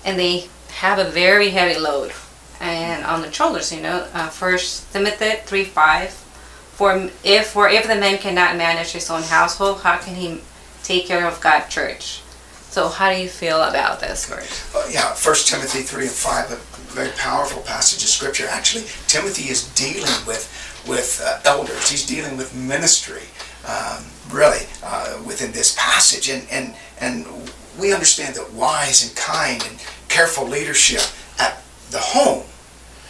and 0.04 0.18
they 0.18 0.48
have 0.70 1.00
a 1.00 1.10
very 1.10 1.50
heavy 1.50 1.80
load 1.80 2.12
and 2.60 3.06
on 3.06 3.22
the 3.22 3.32
shoulders. 3.32 3.72
You 3.72 3.82
know, 3.82 4.08
uh, 4.14 4.30
First 4.30 4.92
Timothy 4.92 5.36
three 5.46 5.66
five. 5.66 6.10
For 6.12 7.10
if 7.24 7.48
for 7.48 7.70
if 7.70 7.88
the 7.88 7.96
man 7.96 8.18
cannot 8.18 8.58
manage 8.58 8.94
his 8.94 9.10
own 9.12 9.22
household, 9.22 9.82
how 9.82 9.98
can 9.98 10.16
he 10.16 10.42
take 10.82 11.06
care 11.06 11.28
of 11.28 11.40
God's 11.40 11.72
church? 11.72 12.23
So 12.74 12.90
how 12.90 13.14
do 13.14 13.22
you 13.22 13.30
feel 13.30 13.62
about 13.62 14.00
this 14.00 14.26
verse? 14.26 14.76
Uh, 14.76 14.90
yeah, 14.92 15.14
First 15.14 15.48
Timothy 15.48 15.84
three 15.84 16.08
and 16.08 16.12
five, 16.12 16.52
a 16.52 16.56
very 16.92 17.12
powerful 17.12 17.62
passage 17.62 18.02
of 18.02 18.10
scripture. 18.10 18.48
Actually, 18.50 18.86
Timothy 19.06 19.52
is 19.52 19.72
dealing 19.76 20.10
with 20.26 20.50
with 20.88 21.22
uh, 21.24 21.40
elders. 21.46 21.92
He's 21.92 22.04
dealing 22.04 22.36
with 22.36 22.56
ministry, 22.56 23.30
um, 23.68 24.04
really, 24.32 24.66
uh, 24.84 25.22
within 25.24 25.52
this 25.52 25.76
passage, 25.78 26.30
and 26.30 26.50
and 26.50 26.74
and 27.00 27.28
we 27.78 27.94
understand 27.94 28.34
that 28.38 28.52
wise 28.54 29.08
and 29.08 29.16
kind 29.16 29.64
and 29.70 29.78
careful 30.10 30.48
leadership 30.48 31.04
at 31.38 31.62
the 31.92 32.00
home, 32.00 32.42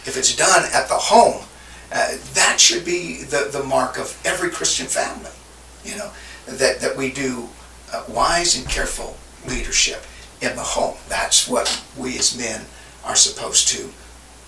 if 0.04 0.18
it's 0.18 0.36
done 0.36 0.64
at 0.74 0.88
the 0.88 1.00
home, 1.08 1.42
uh, 1.90 2.12
that 2.34 2.60
should 2.60 2.84
be 2.84 3.22
the 3.22 3.48
the 3.50 3.62
mark 3.62 3.96
of 3.96 4.14
every 4.26 4.50
Christian 4.50 4.88
family. 4.88 5.32
You 5.86 5.96
know 5.96 6.10
that 6.48 6.80
that 6.80 6.98
we 6.98 7.10
do 7.10 7.48
uh, 7.94 8.04
wise 8.10 8.58
and 8.58 8.68
careful 8.68 9.16
leadership 9.48 10.02
in 10.40 10.54
the 10.56 10.62
home. 10.62 10.96
That's 11.08 11.48
what 11.48 11.82
we 11.96 12.18
as 12.18 12.36
men 12.36 12.62
are 13.04 13.16
supposed 13.16 13.68
to 13.68 13.90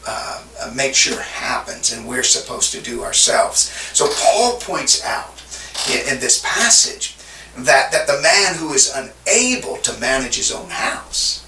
uh, 0.07 0.43
make 0.75 0.95
sure 0.95 1.21
happens 1.21 1.93
and 1.93 2.07
we're 2.07 2.23
supposed 2.23 2.73
to 2.73 2.81
do 2.81 3.03
ourselves. 3.03 3.71
So 3.93 4.09
Paul 4.15 4.59
points 4.61 5.05
out 5.05 5.43
in, 5.91 6.15
in 6.15 6.21
this 6.21 6.43
passage 6.45 7.17
that, 7.59 7.91
that 7.93 8.07
the 8.07 8.21
man 8.23 8.55
who 8.55 8.73
is 8.73 8.93
unable 8.95 9.79
to 9.79 10.01
manage 10.01 10.37
his 10.37 10.53
own 10.53 10.69
house, 10.71 11.45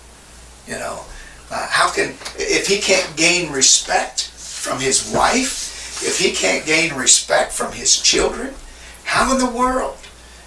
you 0.67 0.75
know, 0.75 1.05
uh, 1.51 1.67
how 1.69 1.91
can, 1.91 2.15
if 2.37 2.67
he 2.67 2.79
can't 2.79 3.17
gain 3.17 3.53
respect 3.53 4.29
from 4.29 4.81
his 4.81 5.11
wife, 5.15 6.03
if 6.03 6.19
he 6.19 6.33
can't 6.33 6.67
gain 6.67 6.95
respect 6.95 7.53
from 7.53 7.73
his 7.73 8.01
children, 8.01 8.55
how 9.05 9.33
in 9.33 9.39
the 9.39 9.51
world 9.51 9.97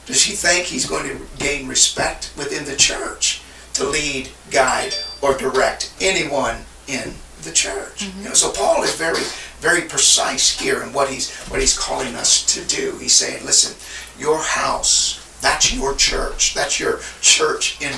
does 0.06 0.24
he 0.24 0.34
think 0.34 0.66
he's 0.66 0.86
going 0.86 1.08
to 1.08 1.26
gain 1.38 1.68
respect 1.68 2.34
within 2.38 2.66
the 2.66 2.76
church 2.76 3.42
to 3.74 3.86
lead, 3.88 4.30
guide, 4.50 4.94
or 5.22 5.38
direct 5.38 5.94
anyone 6.02 6.58
in 6.88 7.14
the 7.44 7.52
church? 7.52 8.00
Mm-hmm. 8.00 8.20
You 8.20 8.30
know, 8.30 8.34
so 8.34 8.52
Paul 8.52 8.84
is 8.84 8.96
very, 8.96 9.22
very 9.60 9.88
precise 9.88 10.60
here 10.60 10.84
in 10.84 10.92
what 10.94 11.10
he's 11.10 11.32
what 11.46 11.60
he's 11.60 11.78
calling 11.78 12.16
us 12.16 12.44
to 12.56 12.66
do. 12.66 12.98
He's 12.98 13.14
saying, 13.14 13.46
listen, 13.46 13.76
your 14.20 14.40
house, 14.40 15.40
that's 15.42 15.74
your 15.74 15.96
church. 15.96 16.54
That's 16.54 16.80
your 16.80 17.00
church 17.22 17.82
in 17.82 17.94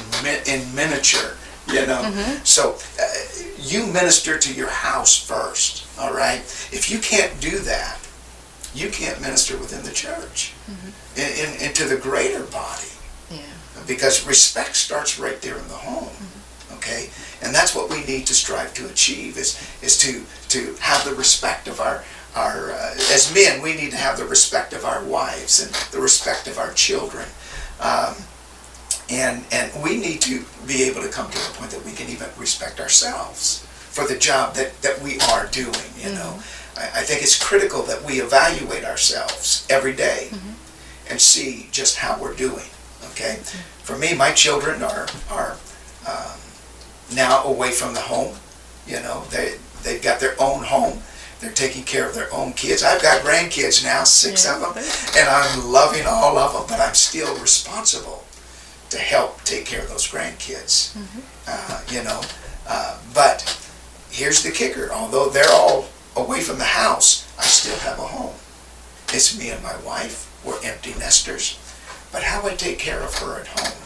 in 0.46 0.76
miniature. 0.76 1.38
You 1.68 1.88
know, 1.88 2.04
mm-hmm. 2.04 2.44
so 2.44 2.78
uh, 3.02 3.54
you 3.58 3.88
minister 3.88 4.38
to 4.38 4.54
your 4.54 4.70
house 4.70 5.18
first. 5.18 5.88
All 5.98 6.14
right. 6.14 6.42
If 6.72 6.92
you 6.92 7.00
can't 7.00 7.40
do 7.40 7.60
that, 7.60 7.98
you 8.74 8.90
can't 8.90 9.22
minister 9.22 9.58
within 9.58 9.84
the 9.84 9.92
church 9.92 10.54
mm-hmm. 10.70 11.20
in, 11.20 11.56
in, 11.56 11.68
into 11.68 11.86
the 11.86 11.98
greater 11.98 12.44
body. 12.46 12.88
Yeah. 13.30 13.42
Because 13.88 14.26
respect 14.28 14.76
starts 14.76 15.20
right 15.20 15.42
there 15.42 15.58
in 15.58 15.68
the 15.68 15.74
home. 15.74 16.10
Mm-hmm. 16.10 16.76
Okay? 16.78 17.10
And 17.42 17.54
that's 17.54 17.76
what 17.76 17.90
we 17.90 18.04
need 18.06 18.26
to 18.28 18.34
strive 18.34 18.74
to 18.76 18.86
achieve 18.88 19.38
is, 19.38 19.60
is 19.82 19.98
to, 20.00 20.24
to 20.50 20.76
have 20.80 21.04
the 21.06 21.14
respect 21.16 21.68
of 21.68 21.80
our, 21.80 22.04
our 22.36 22.72
uh, 22.72 22.96
as 23.12 23.32
men, 23.34 23.62
we 23.62 23.76
need 23.76 23.92
to 23.92 23.98
have 23.98 24.18
the 24.18 24.26
respect 24.26 24.74
of 24.74 24.86
our 24.86 25.04
wives 25.04 25.62
and 25.62 25.74
the 25.92 26.02
respect 26.02 26.48
of 26.48 26.58
our 26.58 26.74
children. 26.74 27.28
Um, 27.80 28.16
and, 29.10 29.44
and 29.52 29.72
we 29.84 29.98
need 29.98 30.22
to 30.22 30.44
be 30.66 30.84
able 30.84 31.02
to 31.02 31.10
come 31.10 31.30
to 31.30 31.38
a 31.38 31.54
point 31.54 31.72
that 31.72 31.84
we 31.86 31.92
can 31.92 32.10
even 32.10 32.30
respect 32.38 32.80
ourselves 32.80 33.66
for 33.92 34.08
the 34.08 34.18
job 34.18 34.56
that, 34.56 34.82
that 34.82 35.00
we 35.02 35.20
are 35.32 35.46
doing, 35.48 35.68
you 35.98 36.10
mm-hmm. 36.10 36.16
know. 36.16 36.40
I, 36.78 36.84
I 36.84 37.02
think 37.04 37.22
it's 37.22 37.42
critical 37.42 37.84
that 37.84 38.04
we 38.04 38.22
evaluate 38.22 38.86
ourselves 38.86 39.66
every 39.70 39.94
day 39.94 40.28
mm-hmm. 40.30 41.10
and 41.10 41.20
see 41.20 41.68
just 41.72 41.98
how 41.98 42.20
we're 42.20 42.36
doing. 42.36 42.66
Okay, 43.12 43.38
mm-hmm. 43.40 43.84
for 43.84 43.98
me, 43.98 44.14
my 44.16 44.32
children 44.32 44.82
are 44.82 45.08
are 45.30 45.58
um, 46.08 46.40
now 47.16 47.44
away 47.44 47.72
from 47.72 47.94
the 47.94 48.02
home. 48.02 48.36
You 48.88 49.00
know, 49.02 49.24
they 49.30 49.56
they've 49.84 50.02
got 50.02 50.20
their 50.20 50.36
own 50.40 50.64
home. 50.64 51.00
They're 51.40 51.52
taking 51.52 51.84
care 51.84 52.08
of 52.08 52.16
their 52.16 52.34
own 52.34 52.54
kids. 52.54 52.84
I've 52.84 53.02
got 53.02 53.22
grandkids 53.22 53.84
now, 53.84 54.06
six 54.06 54.46
yeah. 54.46 54.56
of 54.56 54.62
them, 54.62 54.84
and 55.18 55.28
I'm 55.28 55.72
loving 55.72 56.04
all 56.08 56.38
of 56.38 56.54
them, 56.54 56.64
but 56.70 56.80
I'm 56.80 56.96
still 56.96 57.38
responsible 57.40 58.24
to 58.92 58.98
help 58.98 59.42
take 59.44 59.66
care 59.66 59.82
of 59.82 59.90
those 59.90 60.08
grandkids. 60.08 60.96
Mm-hmm. 60.96 61.20
Uh, 61.48 61.82
you 61.92 62.04
know, 62.04 62.22
uh, 62.68 62.98
but 63.14 63.44
here's 64.10 64.42
the 64.42 64.52
kicker: 64.52 64.90
although 64.94 65.30
they're 65.30 65.52
all 65.52 65.86
away 66.16 66.42
from 66.42 66.58
the 66.58 66.64
house, 66.64 67.28
I 67.38 67.44
still 67.44 67.78
have 67.80 68.00
a 68.00 68.04
home. 68.04 68.36
It's 69.10 69.38
me 69.38 69.50
and 69.50 69.62
my 69.64 69.78
wife. 69.78 70.30
We're 70.46 70.62
empty 70.64 70.94
nesters. 70.98 71.60
But 72.12 72.24
how 72.24 72.48
I 72.48 72.56
take 72.56 72.80
care 72.80 73.02
of 73.02 73.16
her 73.20 73.40
at 73.40 73.48
home 73.48 73.82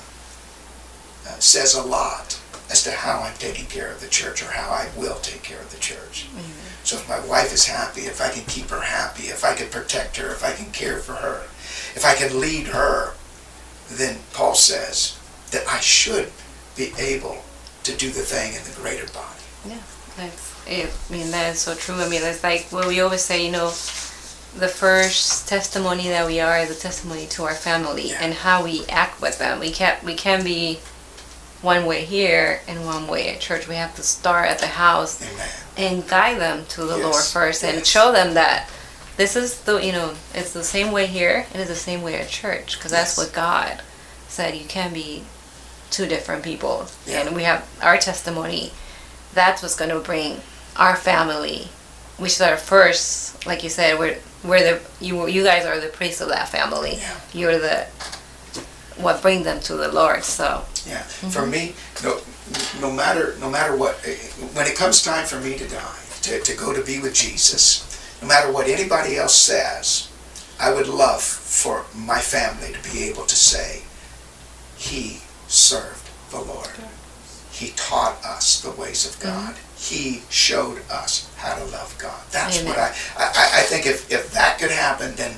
uh, 1.27 1.39
says 1.39 1.75
a 1.75 1.83
lot 1.83 2.39
as 2.69 2.83
to 2.83 2.91
how 2.91 3.21
I'm 3.21 3.35
taking 3.37 3.65
care 3.65 3.91
of 3.91 4.01
the 4.01 4.07
church 4.07 4.41
or 4.41 4.51
how 4.51 4.69
I 4.69 4.89
will 4.97 5.19
take 5.19 5.43
care 5.43 5.59
of 5.59 5.71
the 5.71 5.79
church. 5.79 6.27
Mm-hmm. 6.27 6.83
So 6.83 6.97
if 6.97 7.07
my 7.07 7.19
wife 7.25 7.53
is 7.53 7.65
happy, 7.65 8.01
if 8.01 8.21
I 8.21 8.29
can 8.29 8.43
keep 8.45 8.69
her 8.69 8.81
happy, 8.81 9.23
if 9.23 9.45
I 9.45 9.53
can 9.53 9.69
protect 9.69 10.17
her, 10.17 10.31
if 10.31 10.43
I 10.43 10.53
can 10.53 10.71
care 10.71 10.97
for 10.97 11.13
her, 11.13 11.43
if 11.95 12.05
I 12.05 12.13
can 12.15 12.39
lead 12.39 12.67
her, 12.67 13.13
then 13.89 14.19
Paul 14.33 14.55
says 14.55 15.17
that 15.51 15.67
I 15.67 15.79
should 15.79 16.31
be 16.75 16.91
able 16.97 17.43
to 17.83 17.95
do 17.95 18.09
the 18.09 18.21
thing 18.21 18.53
in 18.53 18.63
the 18.63 18.79
greater 18.79 19.11
body. 19.13 19.43
Yeah, 19.65 19.81
that's 20.67 21.11
I 21.11 21.13
mean, 21.13 21.31
that 21.31 21.53
is 21.53 21.59
so 21.59 21.75
true. 21.75 21.95
I 21.95 22.09
mean, 22.09 22.21
it's 22.23 22.43
like 22.43 22.67
what 22.71 22.87
we 22.87 22.99
always 23.01 23.23
say, 23.23 23.45
you 23.45 23.51
know, 23.51 23.69
the 24.57 24.67
first 24.67 25.47
testimony 25.47 26.07
that 26.07 26.25
we 26.25 26.39
are 26.39 26.57
is 26.59 26.71
a 26.71 26.79
testimony 26.79 27.27
to 27.27 27.43
our 27.43 27.53
family 27.53 28.09
yeah. 28.09 28.19
and 28.21 28.33
how 28.33 28.63
we 28.63 28.85
act 28.87 29.21
with 29.21 29.37
them. 29.39 29.59
We 29.59 29.71
can't 29.71 30.03
we 30.03 30.15
can 30.15 30.43
be 30.43 30.79
one 31.61 31.85
way 31.85 32.05
here 32.05 32.61
and 32.67 32.85
one 32.85 33.07
way 33.07 33.33
at 33.33 33.39
church. 33.39 33.67
We 33.67 33.75
have 33.75 33.95
to 33.95 34.03
start 34.03 34.49
at 34.49 34.59
the 34.59 34.67
house 34.67 35.21
Amen. 35.21 35.49
and 35.77 36.07
guide 36.07 36.39
them 36.39 36.65
to 36.69 36.85
the 36.85 36.97
yes. 36.97 37.03
Lord 37.03 37.23
first 37.23 37.63
and 37.63 37.77
yes. 37.77 37.87
show 37.87 38.11
them 38.11 38.33
that 38.33 38.69
this 39.17 39.35
is 39.35 39.61
the 39.61 39.77
you 39.77 39.91
know 39.91 40.13
it's 40.33 40.53
the 40.53 40.63
same 40.63 40.91
way 40.91 41.07
here 41.07 41.45
and 41.51 41.61
it's 41.61 41.69
the 41.69 41.75
same 41.75 42.01
way 42.01 42.15
at 42.15 42.29
church 42.29 42.77
because 42.77 42.91
yes. 42.91 43.15
that's 43.15 43.17
what 43.17 43.35
God 43.35 43.81
said. 44.27 44.55
You 44.55 44.65
can't 44.65 44.93
be 44.93 45.23
two 45.89 46.05
different 46.05 46.43
people, 46.43 46.87
yeah. 47.05 47.21
and 47.21 47.35
we 47.35 47.43
have 47.43 47.67
our 47.81 47.97
testimony. 47.97 48.71
That's 49.33 49.61
what's 49.61 49.75
going 49.75 49.91
to 49.91 49.99
bring 49.99 50.41
our 50.77 50.95
family, 50.95 51.67
which 52.17 52.33
is 52.33 52.41
our 52.41 52.57
first, 52.57 53.45
like 53.45 53.63
you 53.63 53.69
said, 53.69 53.99
we're 53.99 54.17
we're 54.43 54.59
the 54.59 54.81
you 55.03 55.27
you 55.27 55.43
guys 55.43 55.65
are 55.65 55.79
the 55.79 55.87
priest 55.87 56.21
of 56.21 56.29
that 56.29 56.49
family. 56.49 56.97
Yeah. 56.97 57.19
You're 57.33 57.59
the 57.59 57.87
what 58.97 59.21
bring 59.21 59.43
them 59.43 59.59
to 59.61 59.75
the 59.75 59.91
Lord. 59.91 60.23
So 60.23 60.65
yeah, 60.85 61.01
mm-hmm. 61.01 61.29
for 61.29 61.45
me, 61.45 61.75
no, 62.03 62.19
no 62.81 62.95
matter 62.95 63.35
no 63.39 63.49
matter 63.49 63.75
what, 63.75 63.99
eh, 64.05 64.15
when 64.53 64.67
it 64.67 64.75
comes 64.75 65.03
time 65.03 65.25
for 65.25 65.39
me 65.39 65.57
to 65.57 65.67
die, 65.67 65.95
to, 66.23 66.39
to 66.41 66.57
go 66.57 66.73
to 66.73 66.83
be 66.83 66.99
with 66.99 67.13
Jesus, 67.13 67.83
no 68.21 68.27
matter 68.27 68.51
what 68.51 68.67
anybody 68.67 69.17
else 69.17 69.35
says, 69.35 70.11
I 70.59 70.73
would 70.73 70.87
love 70.87 71.21
for 71.21 71.85
my 71.95 72.19
family 72.19 72.73
to 72.73 72.91
be 72.91 73.03
able 73.03 73.25
to 73.25 73.35
say, 73.35 73.83
He 74.77 75.21
served 75.47 76.09
the 76.31 76.41
Lord. 76.41 76.71
He 77.51 77.73
taught 77.75 78.23
us 78.23 78.61
the 78.61 78.71
ways 78.71 79.07
of 79.07 79.19
God. 79.19 79.55
Mm-hmm 79.55 79.66
he 79.77 80.23
showed 80.29 80.81
us 80.89 81.31
how 81.37 81.55
to 81.55 81.63
love 81.65 81.95
God. 81.99 82.19
That's 82.31 82.59
Amen. 82.59 82.69
what 82.69 82.79
I, 82.79 82.89
I, 83.17 83.59
I 83.59 83.61
think 83.63 83.85
if, 83.85 84.11
if 84.11 84.31
that 84.31 84.57
could 84.59 84.71
happen, 84.71 85.15
then 85.15 85.35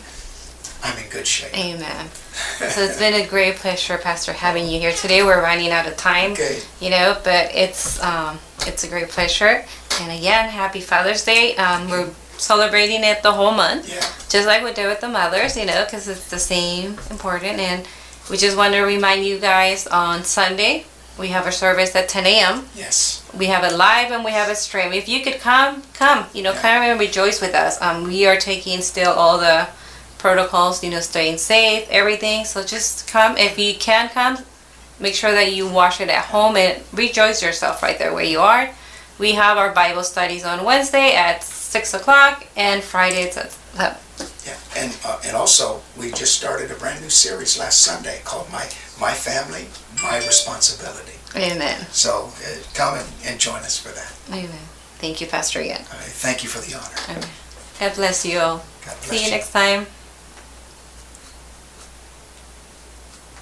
I'm 0.81 0.97
in 0.97 1.09
good 1.09 1.27
shape. 1.27 1.55
Amen. 1.57 2.07
so 2.69 2.81
it's 2.81 2.97
been 2.97 3.13
a 3.13 3.27
great 3.27 3.55
pleasure, 3.55 3.97
Pastor, 3.97 4.31
having 4.31 4.67
you 4.67 4.79
here 4.79 4.93
today. 4.93 5.23
We're 5.23 5.41
running 5.41 5.71
out 5.71 5.87
of 5.87 5.97
time, 5.97 6.31
okay. 6.31 6.61
you 6.79 6.89
know, 6.89 7.19
but 7.23 7.53
it's 7.53 8.01
um, 8.01 8.39
it's 8.65 8.85
a 8.85 8.87
great 8.87 9.09
pleasure. 9.09 9.65
And 9.99 10.17
again, 10.17 10.49
happy 10.49 10.79
Father's 10.79 11.25
Day. 11.25 11.55
Um, 11.57 11.89
we're 11.89 12.09
celebrating 12.37 13.03
it 13.03 13.21
the 13.21 13.33
whole 13.33 13.51
month, 13.51 13.89
yeah. 13.89 13.99
just 14.29 14.47
like 14.47 14.63
we 14.63 14.71
did 14.71 14.87
with 14.87 15.01
the 15.01 15.09
mothers, 15.09 15.57
you 15.57 15.65
know, 15.65 15.83
because 15.83 16.07
it's 16.07 16.29
the 16.29 16.39
same 16.39 16.97
important. 17.09 17.59
And 17.59 17.85
we 18.31 18.37
just 18.37 18.55
want 18.55 18.73
to 18.73 18.81
remind 18.83 19.25
you 19.25 19.37
guys 19.37 19.85
on 19.87 20.23
Sunday 20.23 20.85
we 21.19 21.27
have 21.27 21.45
a 21.45 21.51
service 21.51 21.95
at 21.95 22.07
10 22.09 22.25
a.m. 22.25 22.65
Yes. 22.75 23.29
We 23.37 23.47
have 23.47 23.63
it 23.63 23.75
live 23.75 24.11
and 24.11 24.23
we 24.23 24.31
have 24.31 24.49
a 24.49 24.55
stream. 24.55 24.93
If 24.93 25.09
you 25.09 25.21
could 25.21 25.39
come, 25.39 25.83
come. 25.93 26.25
You 26.33 26.43
know, 26.43 26.53
yeah. 26.53 26.61
come 26.61 26.83
and 26.83 26.99
rejoice 26.99 27.41
with 27.41 27.53
us. 27.53 27.79
Um, 27.81 28.03
we 28.03 28.25
are 28.25 28.37
taking 28.37 28.81
still 28.81 29.11
all 29.11 29.37
the 29.37 29.67
protocols. 30.17 30.83
You 30.83 30.91
know, 30.91 31.01
staying 31.01 31.37
safe, 31.37 31.87
everything. 31.89 32.45
So 32.45 32.63
just 32.63 33.07
come. 33.07 33.37
If 33.37 33.59
you 33.59 33.75
can 33.75 34.09
come, 34.09 34.37
make 34.99 35.15
sure 35.15 35.31
that 35.31 35.53
you 35.53 35.67
wash 35.67 35.99
it 36.01 36.09
at 36.09 36.25
home 36.25 36.55
and 36.55 36.81
rejoice 36.93 37.43
yourself 37.43 37.83
right 37.83 37.99
there 37.99 38.13
where 38.13 38.23
you 38.23 38.39
are. 38.39 38.69
We 39.19 39.33
have 39.33 39.57
our 39.57 39.73
Bible 39.73 40.03
studies 40.03 40.45
on 40.45 40.63
Wednesday 40.63 41.13
at 41.13 41.43
six 41.43 41.93
o'clock 41.93 42.47
and 42.55 42.81
Friday 42.81 43.23
it's 43.23 43.37
at 43.37 43.55
Yeah, 44.45 44.57
and, 44.75 44.97
uh, 45.05 45.19
and 45.25 45.35
also, 45.35 45.81
we 45.97 46.11
just 46.11 46.35
started 46.35 46.71
a 46.71 46.75
brand 46.75 47.01
new 47.01 47.09
series 47.09 47.59
last 47.59 47.81
Sunday 47.81 48.21
called 48.23 48.49
My, 48.51 48.67
My 48.99 49.13
Family, 49.13 49.67
My 50.01 50.17
Responsibility. 50.17 51.13
Amen. 51.35 51.85
So 51.91 52.31
uh, 52.43 52.57
come 52.73 52.97
and, 52.97 53.07
and 53.25 53.39
join 53.39 53.59
us 53.59 53.77
for 53.77 53.89
that. 53.89 54.13
Amen. 54.29 54.65
Thank 54.97 55.21
you, 55.21 55.27
Pastor. 55.27 55.59
All 55.59 55.67
right, 55.67 55.79
Thank 55.79 56.43
you 56.43 56.49
for 56.49 56.59
the 56.59 56.75
honor. 56.77 57.17
Amen. 57.17 57.29
God 57.79 57.95
bless 57.95 58.25
you 58.25 58.39
all. 58.39 58.57
God 58.85 58.97
bless 58.97 59.09
See 59.09 59.23
you 59.23 59.31
next 59.31 59.51
time. 59.51 59.85